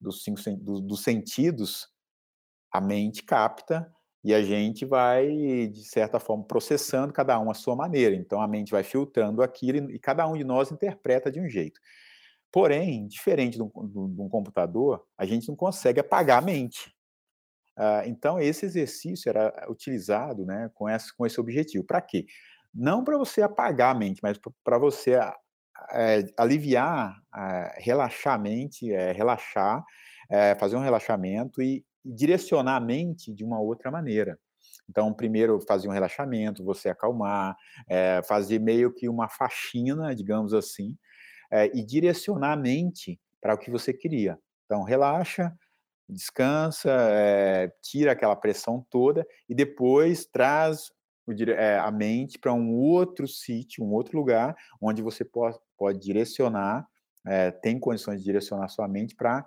[0.00, 1.88] dos, cinco, dos, dos sentidos,
[2.70, 3.92] a mente capta
[4.24, 5.28] e a gente vai,
[5.68, 8.14] de certa forma, processando cada um à sua maneira.
[8.14, 11.80] Então, a mente vai filtrando aquilo e cada um de nós interpreta de um jeito.
[12.50, 16.94] Porém, diferente de um, de um computador, a gente não consegue apagar a mente.
[17.78, 21.84] Uh, então, esse exercício era utilizado né, com, esse, com esse objetivo.
[21.84, 22.26] Para quê?
[22.74, 25.12] Não para você apagar a mente, mas para você
[25.92, 29.84] é, aliviar, é, relaxar a mente, é, relaxar,
[30.58, 34.38] fazer um relaxamento e, direcionar a mente de uma outra maneira.
[34.88, 37.56] Então, primeiro fazer um relaxamento, você acalmar,
[37.88, 40.96] é, fazer meio que uma faxina, digamos assim,
[41.50, 44.38] é, e direcionar a mente para o que você queria.
[44.64, 45.52] Então, relaxa,
[46.08, 50.90] descansa, é, tira aquela pressão toda e depois traz
[51.26, 51.32] o,
[51.84, 56.86] a mente para um outro sítio, um outro lugar, onde você pode, pode direcionar,
[57.60, 59.44] tem condições de direcionar sua mente para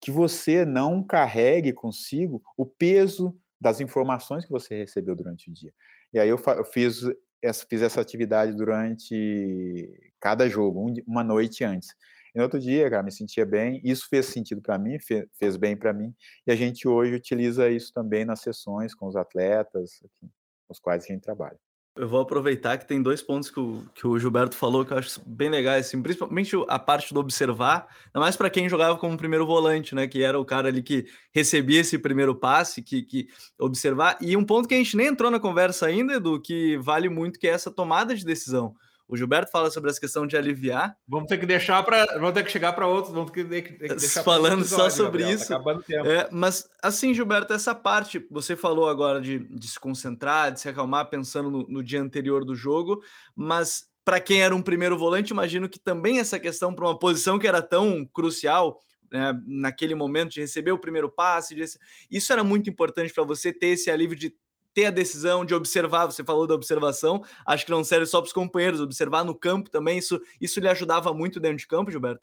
[0.00, 5.72] que você não carregue consigo o peso das informações que você recebeu durante o dia.
[6.12, 7.02] E aí eu, eu fiz,
[7.42, 9.90] essa, fiz essa atividade durante
[10.20, 11.94] cada jogo, um, uma noite antes.
[12.34, 13.80] E no outro dia, cara, me sentia bem.
[13.82, 16.14] Isso fez sentido para mim, fez, fez bem para mim.
[16.46, 20.28] E a gente hoje utiliza isso também nas sessões com os atletas, com
[20.68, 21.58] os quais a gente trabalha
[21.98, 24.98] eu vou aproveitar que tem dois pontos que o, que o Gilberto falou que eu
[24.98, 29.16] acho bem legais, assim, principalmente a parte do observar, ainda mais para quem jogava como
[29.16, 30.06] primeiro volante, né?
[30.06, 33.28] Que era o cara ali que recebia esse primeiro passe, que, que
[33.58, 34.16] observar.
[34.20, 37.38] E um ponto que a gente nem entrou na conversa ainda, do que vale muito,
[37.38, 38.76] que é essa tomada de decisão.
[39.08, 40.94] O Gilberto fala sobre essa questão de aliviar.
[41.08, 43.88] Vamos ter que deixar para, vamos ter que chegar para outros, vamos ter que, ter
[43.88, 45.86] que deixar falando só sobre Gabriel, tá isso.
[45.86, 50.60] Tá é, mas assim, Gilberto, essa parte você falou agora de, de se concentrar, de
[50.60, 53.02] se acalmar, pensando no, no dia anterior do jogo,
[53.34, 57.38] mas para quem era um primeiro volante, imagino que também essa questão para uma posição
[57.38, 58.78] que era tão crucial
[59.10, 61.56] né, naquele momento de receber o primeiro passe,
[62.10, 64.34] isso era muito importante para você ter esse alívio de
[64.78, 68.28] ter a decisão de observar, você falou da observação, acho que não serve só para
[68.28, 72.22] os companheiros, observar no campo também, isso, isso lhe ajudava muito dentro de campo, Gilberto?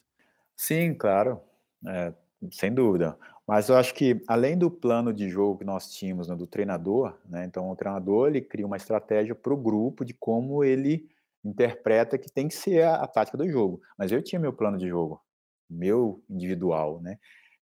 [0.55, 1.41] Sim, claro,
[1.85, 2.13] é,
[2.53, 3.17] sem dúvida.
[3.45, 7.17] Mas eu acho que além do plano de jogo que nós tínhamos, né, do treinador,
[7.25, 11.09] né, então o treinador ele cria uma estratégia para o grupo de como ele
[11.43, 13.81] interpreta que tem que ser a, a tática do jogo.
[13.97, 15.21] Mas eu tinha meu plano de jogo,
[15.69, 17.19] meu individual, né?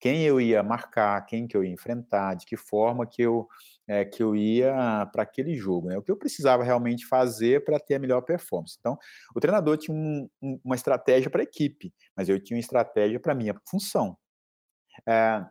[0.06, 3.48] Quem eu ia marcar, quem que eu ia enfrentar, de que forma que eu,
[3.88, 5.98] é, que eu ia para aquele jogo, né?
[5.98, 8.78] O que eu precisava realmente fazer para ter a melhor performance.
[8.80, 9.00] Então,
[9.36, 13.20] o treinador tinha um, um, uma estratégia para a equipe, mas eu tinha uma estratégia
[13.20, 14.16] para minha função.
[15.08, 15.44] É,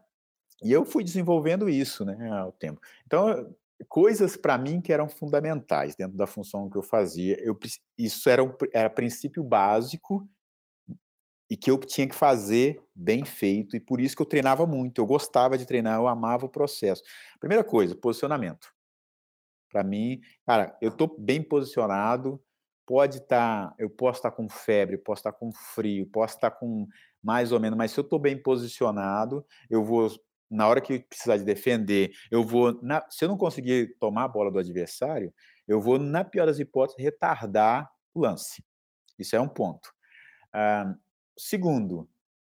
[0.62, 2.80] e eu fui desenvolvendo isso, né, ao tempo.
[3.04, 3.52] Então,
[3.88, 7.58] coisas para mim que eram fundamentais dentro da função que eu fazia, eu,
[7.98, 10.24] isso era, um, era princípio básico
[11.50, 15.00] e que eu tinha que fazer bem feito, e por isso que eu treinava muito,
[15.00, 17.02] eu gostava de treinar, eu amava o processo.
[17.38, 18.72] Primeira coisa, posicionamento.
[19.70, 22.42] Para mim, cara, eu estou bem posicionado,
[22.86, 26.34] pode estar, tá, eu posso estar tá com febre, posso estar tá com frio, posso
[26.34, 26.86] estar com
[27.22, 30.10] mais ou menos, mas se eu estou bem posicionado, eu vou,
[30.50, 34.28] na hora que precisar de defender, eu vou, na, se eu não conseguir tomar a
[34.28, 35.32] bola do adversário,
[35.66, 38.62] eu vou, na pior das hipóteses, retardar o lance.
[39.18, 39.90] Isso é um ponto.
[40.52, 40.94] Ah,
[41.36, 42.08] segundo,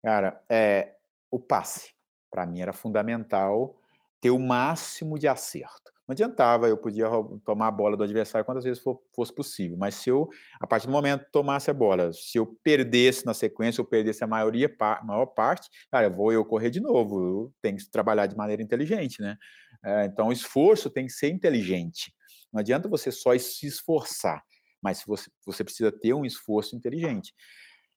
[0.02, 0.96] cara, é
[1.30, 1.92] o passe.
[2.30, 3.76] Para mim era fundamental
[4.20, 5.92] ter o máximo de acerto.
[6.08, 7.06] Não adiantava, eu podia
[7.44, 10.26] tomar a bola do adversário quantas vezes for, fosse possível, mas se eu,
[10.58, 14.26] a partir do momento, tomasse a bola, se eu perdesse na sequência, eu perdesse a
[14.26, 14.74] maioria,
[15.04, 19.20] maior parte, cara, vou eu correr de novo, eu tenho que trabalhar de maneira inteligente,
[19.20, 19.36] né?
[19.84, 22.10] É, então, o esforço tem que ser inteligente.
[22.50, 24.42] Não adianta você só se esforçar,
[24.82, 27.34] mas você, você precisa ter um esforço inteligente.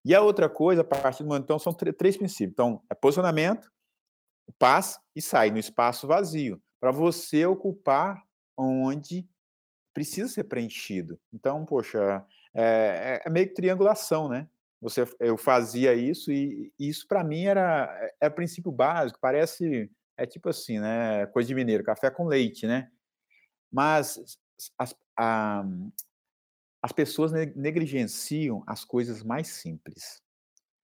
[0.04, 2.54] E a outra coisa, a partir do momento, então, são três princípios.
[2.54, 3.72] Então, é posicionamento,
[4.58, 8.24] passe e sai no espaço vazio para você ocupar
[8.58, 9.28] onde
[9.94, 11.20] precisa ser preenchido.
[11.32, 14.48] Então, poxa, é, é, é meio que triangulação, né?
[14.82, 19.20] Você, eu fazia isso e isso para mim era é, é princípio básico.
[19.22, 21.28] Parece é tipo assim, né?
[21.28, 22.90] Coisa de mineiro, café com leite, né?
[23.72, 24.20] Mas
[24.78, 25.64] as, a,
[26.82, 30.22] as pessoas negligenciam as coisas mais simples.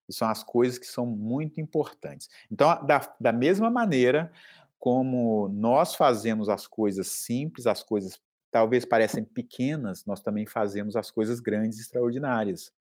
[0.07, 2.29] E são as coisas que são muito importantes.
[2.51, 4.31] Então, da, da mesma maneira,
[4.79, 8.21] como nós fazemos as coisas simples, as coisas
[8.51, 12.71] talvez parecem pequenas, nós também fazemos as coisas grandes e extraordinárias.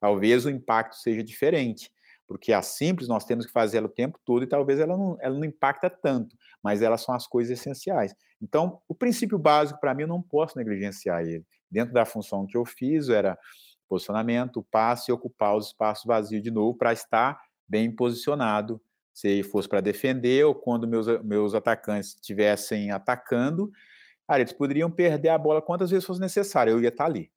[0.00, 1.92] Talvez o impacto seja diferente,
[2.26, 5.18] porque a simples nós temos que fazer ela o tempo todo e talvez ela não,
[5.20, 8.14] ela não impacta tanto, mas elas são as coisas essenciais.
[8.40, 11.44] Então, o princípio básico para mim eu não posso negligenciar ele.
[11.70, 13.38] Dentro da função que eu fiz era
[13.88, 18.80] posicionamento, passe e ocupar os espaços vazios de novo para estar bem posicionado
[19.12, 23.70] se fosse para defender ou quando meus, meus atacantes estivessem atacando,
[24.26, 27.30] cara, eles poderiam perder a bola quantas vezes fosse necessário, eu ia estar tá ali.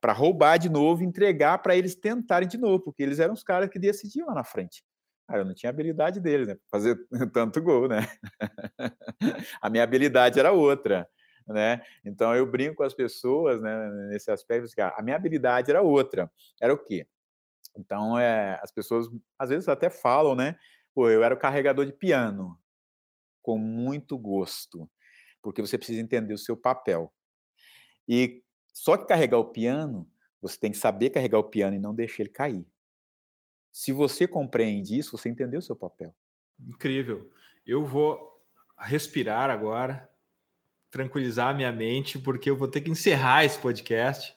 [0.00, 3.68] Para roubar de novo, entregar para eles tentarem de novo, porque eles eram os caras
[3.68, 4.82] que decidiam lá na frente.
[5.28, 6.56] Cara, eu não tinha habilidade deles, né?
[6.70, 6.98] Fazer
[7.34, 7.98] tanto gol, né?
[9.60, 11.06] a minha habilidade era outra,
[11.46, 11.82] né?
[12.02, 13.90] Então eu brinco com as pessoas, né?
[14.08, 16.32] Nesse aspecto, assim, a minha habilidade era outra.
[16.58, 17.06] Era o quê?
[17.76, 19.06] Então é, as pessoas
[19.38, 20.56] às vezes até falam, né?
[20.94, 22.58] Pô, eu era o carregador de piano,
[23.42, 24.90] com muito gosto,
[25.42, 27.12] porque você precisa entender o seu papel.
[28.08, 30.10] E só que carregar o piano,
[30.40, 32.66] você tem que saber carregar o piano e não deixar ele cair.
[33.78, 36.12] Se você compreende isso, você entendeu o seu papel.
[36.58, 37.30] Incrível.
[37.64, 38.42] Eu vou
[38.76, 40.10] respirar agora,
[40.90, 44.34] tranquilizar minha mente, porque eu vou ter que encerrar esse podcast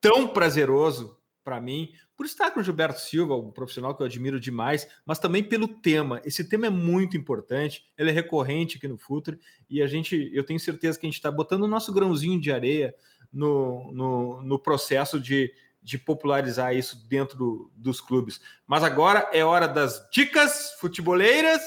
[0.00, 4.40] tão prazeroso para mim, por estar com o Gilberto Silva, um profissional que eu admiro
[4.40, 6.20] demais, mas também pelo tema.
[6.24, 9.38] Esse tema é muito importante, ele é recorrente aqui no Futre
[9.70, 12.50] e a gente, eu tenho certeza que a gente está botando o nosso grãozinho de
[12.50, 12.96] areia
[13.32, 15.54] no, no, no processo de,
[15.86, 18.40] de popularizar isso dentro do, dos clubes.
[18.66, 21.62] Mas agora é hora das dicas futeboleiras.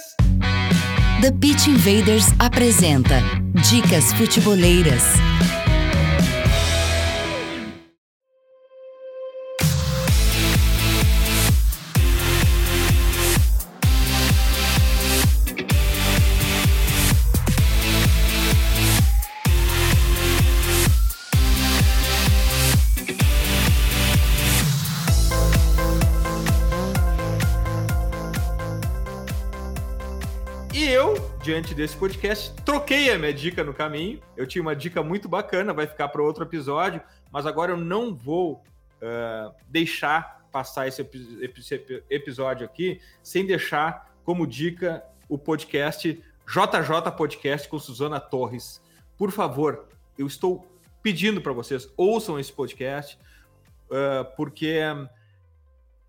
[1.21, 3.15] The Pitch Invaders apresenta
[3.69, 5.03] Dicas Futeboleiras.
[31.61, 34.21] Desse podcast, troquei a minha dica no caminho.
[34.37, 38.15] Eu tinha uma dica muito bacana, vai ficar para outro episódio, mas agora eu não
[38.15, 38.63] vou
[39.01, 41.01] uh, deixar passar esse,
[41.57, 48.81] esse episódio aqui sem deixar como dica o podcast JJ Podcast com Suzana Torres.
[49.17, 49.85] Por favor,
[50.17, 50.65] eu estou
[51.03, 53.19] pedindo para vocês, ouçam esse podcast,
[53.85, 54.79] uh, porque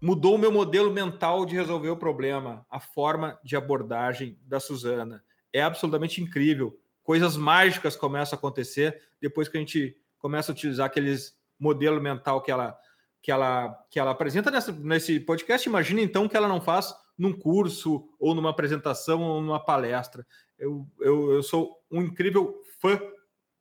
[0.01, 5.23] mudou o meu modelo mental de resolver o problema, a forma de abordagem da Suzana
[5.53, 6.79] é absolutamente incrível.
[7.03, 12.43] Coisas mágicas começam a acontecer depois que a gente começa a utilizar aqueles modelo mental
[12.43, 12.79] que ela
[13.23, 15.69] que ela que ela apresenta nessa, nesse podcast.
[15.69, 20.27] Imagina então que ela não faz num curso ou numa apresentação ou numa palestra.
[20.59, 22.99] Eu, eu, eu sou um incrível fã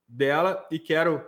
[0.08, 1.24] dela e quero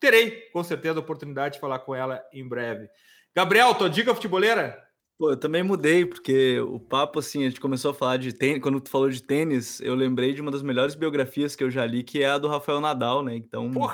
[0.00, 2.88] terei com certeza a oportunidade de falar com ela em breve.
[3.34, 4.85] Gabriel, tua dica futeboleira?
[5.18, 8.60] Pô, eu também mudei, porque o papo, assim, a gente começou a falar de tênis.
[8.62, 11.86] Quando tu falou de tênis, eu lembrei de uma das melhores biografias que eu já
[11.86, 13.34] li, que é a do Rafael Nadal, né?
[13.34, 13.88] Então,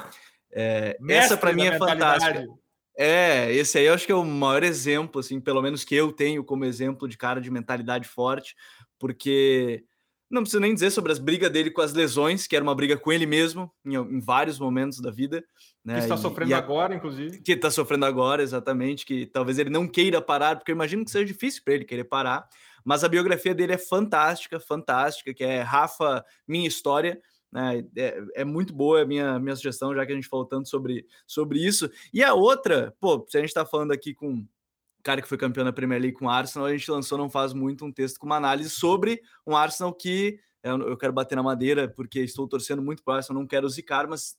[0.53, 2.49] é, essa para mim é fantástica.
[2.99, 6.13] É, esse aí eu acho que é o maior exemplo, assim, pelo menos que eu
[6.13, 8.55] tenho como exemplo de cara de mentalidade forte,
[8.99, 9.85] porque
[10.31, 12.97] Não preciso nem dizer sobre as brigas dele com as lesões, que era uma briga
[12.97, 15.45] com ele mesmo, em, em vários momentos da vida.
[15.85, 15.95] Né?
[15.95, 17.41] Que está sofrendo e, agora, inclusive.
[17.41, 19.05] Que está sofrendo agora, exatamente.
[19.05, 22.05] Que talvez ele não queira parar, porque eu imagino que seja difícil para ele querer
[22.05, 22.49] parar.
[22.85, 27.21] Mas a biografia dele é fantástica, fantástica, que é Rafa, Minha História.
[27.51, 27.85] Né?
[27.97, 31.07] É, é, muito boa a minha, minha sugestão, já que a gente falou tanto sobre,
[31.27, 31.91] sobre isso.
[32.13, 34.47] E a outra, pô, se a gente está falando aqui com
[35.03, 37.53] cara que foi campeão da Premier League com o Arsenal, a gente lançou não faz
[37.53, 41.89] muito um texto com uma análise sobre um Arsenal que eu quero bater na madeira
[41.89, 44.37] porque estou torcendo muito para o Arsenal, não quero zicar, mas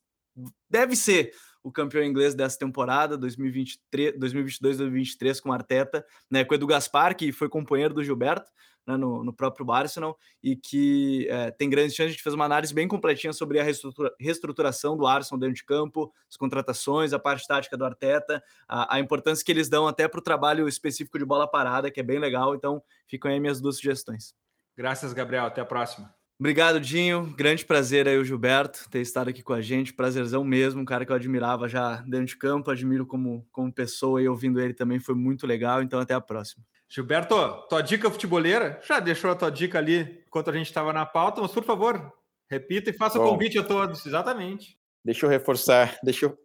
[0.70, 7.32] deve ser o campeão inglês dessa temporada, 2022-2023, com Arteta, né, com Edu Gaspar, que
[7.32, 8.52] foi companheiro do Gilberto,
[8.86, 12.10] né, no, no, próprio Arsenal e que é, tem grandes chances.
[12.10, 15.64] A gente fez uma análise bem completinha sobre a reestrutura, reestruturação do Arsenal dentro de
[15.64, 20.06] campo, as contratações, a parte tática do Arteta, a, a importância que eles dão até
[20.08, 22.56] para o trabalho específico de bola parada, que é bem legal.
[22.56, 24.36] Então, ficam aí minhas duas sugestões.
[24.76, 25.46] Graças, Gabriel.
[25.46, 26.14] Até a próxima.
[26.44, 27.34] Obrigado, Dinho.
[27.38, 29.94] Grande prazer aí o Gilberto ter estado aqui com a gente.
[29.94, 34.22] Prazerzão mesmo, um cara que eu admirava já dentro de campo, admiro como, como pessoa
[34.22, 35.82] e ouvindo ele também foi muito legal.
[35.82, 36.62] Então, até a próxima.
[36.90, 37.34] Gilberto,
[37.70, 41.40] tua dica futebolera, já deixou a tua dica ali enquanto a gente estava na pauta,
[41.40, 42.12] mas por favor,
[42.50, 44.78] repita e faça o convite a todos, exatamente.
[45.02, 46.38] Deixa eu reforçar, deixa eu,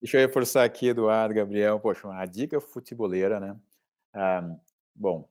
[0.00, 3.54] deixa eu reforçar aqui, Eduardo, Gabriel, poxa, a dica futebolera, né?
[4.14, 4.50] Ah,
[4.94, 5.28] bom,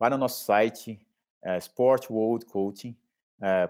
[0.00, 0.98] vai no nosso site,
[1.44, 3.05] é, sportworldcoaching.com
[3.42, 3.68] é,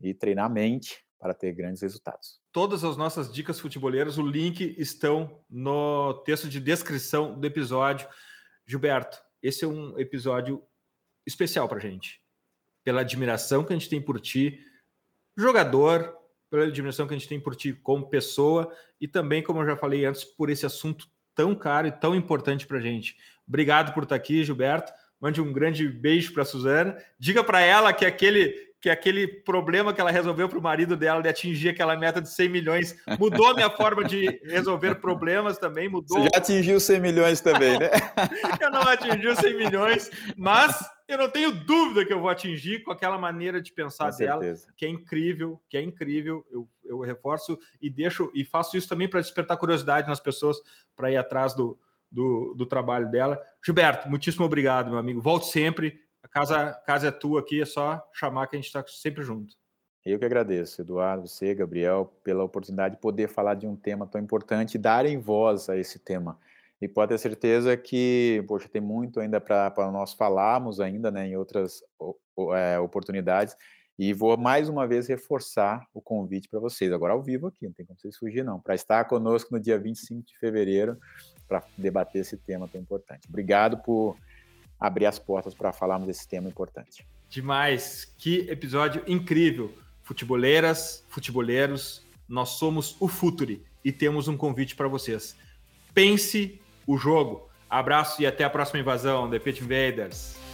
[0.00, 0.14] e
[0.48, 2.40] mente para ter grandes resultados.
[2.52, 8.08] Todas as nossas dicas futeboleiras, o link estão no texto de descrição do episódio.
[8.66, 10.62] Gilberto, esse é um episódio
[11.26, 12.22] especial para gente,
[12.84, 14.64] pela admiração que a gente tem por ti,
[15.36, 16.16] jogador,
[16.50, 19.76] pela admiração que a gente tem por ti como pessoa e também, como eu já
[19.76, 23.16] falei antes, por esse assunto tão caro e tão importante para gente.
[23.46, 24.92] Obrigado por estar aqui, Gilberto.
[25.20, 26.96] Mande um grande beijo para a Suzana.
[27.18, 31.20] Diga para ela que aquele que aquele problema que ela resolveu para o marido dela
[31.20, 35.88] de atingir aquela meta de 100 milhões mudou a minha forma de resolver problemas também,
[35.88, 36.18] mudou.
[36.18, 37.90] Você já atingiu 100 milhões também, né?
[38.60, 42.82] eu não atingi os 100 milhões, mas eu não tenho dúvida que eu vou atingir
[42.84, 44.72] com aquela maneira de pensar com dela, certeza.
[44.76, 46.46] que é incrível, que é incrível.
[46.50, 50.56] Eu, eu reforço e deixo e faço isso também para despertar curiosidade nas pessoas
[50.94, 51.76] para ir atrás do,
[52.12, 53.40] do, do, trabalho dela.
[53.64, 55.20] Gilberto, muitíssimo obrigado, meu amigo.
[55.20, 55.98] Volte sempre.
[56.22, 59.54] A casa, casa é tua aqui, é só chamar que a gente está sempre junto.
[60.04, 64.20] Eu que agradeço, Eduardo, você, Gabriel, pela oportunidade de poder falar de um tema tão
[64.20, 66.38] importante e darem voz a esse tema.
[66.80, 71.36] E pode ter certeza que, poxa, tem muito ainda para nós falarmos ainda, né, em
[71.36, 71.82] outras
[72.54, 73.56] é, oportunidades.
[73.98, 77.72] E vou mais uma vez reforçar o convite para vocês, agora ao vivo aqui, não
[77.72, 80.96] tem como vocês fugir não, para estar conosco no dia 25 de fevereiro
[81.48, 83.26] para debater esse tema tão importante.
[83.28, 84.16] Obrigado por
[84.78, 87.06] abrir as portas para falarmos desse tema importante.
[87.28, 89.74] Demais, que episódio incrível.
[90.02, 95.36] Futeboleiras, futeboleiros, nós somos o Futuri e temos um convite para vocês.
[95.92, 97.48] Pense o jogo.
[97.68, 100.47] Abraço e até a próxima invasão, The Pit Invaders.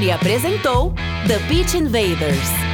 [0.00, 0.94] Futuri apresentou
[1.26, 2.69] The Pitch Invaders.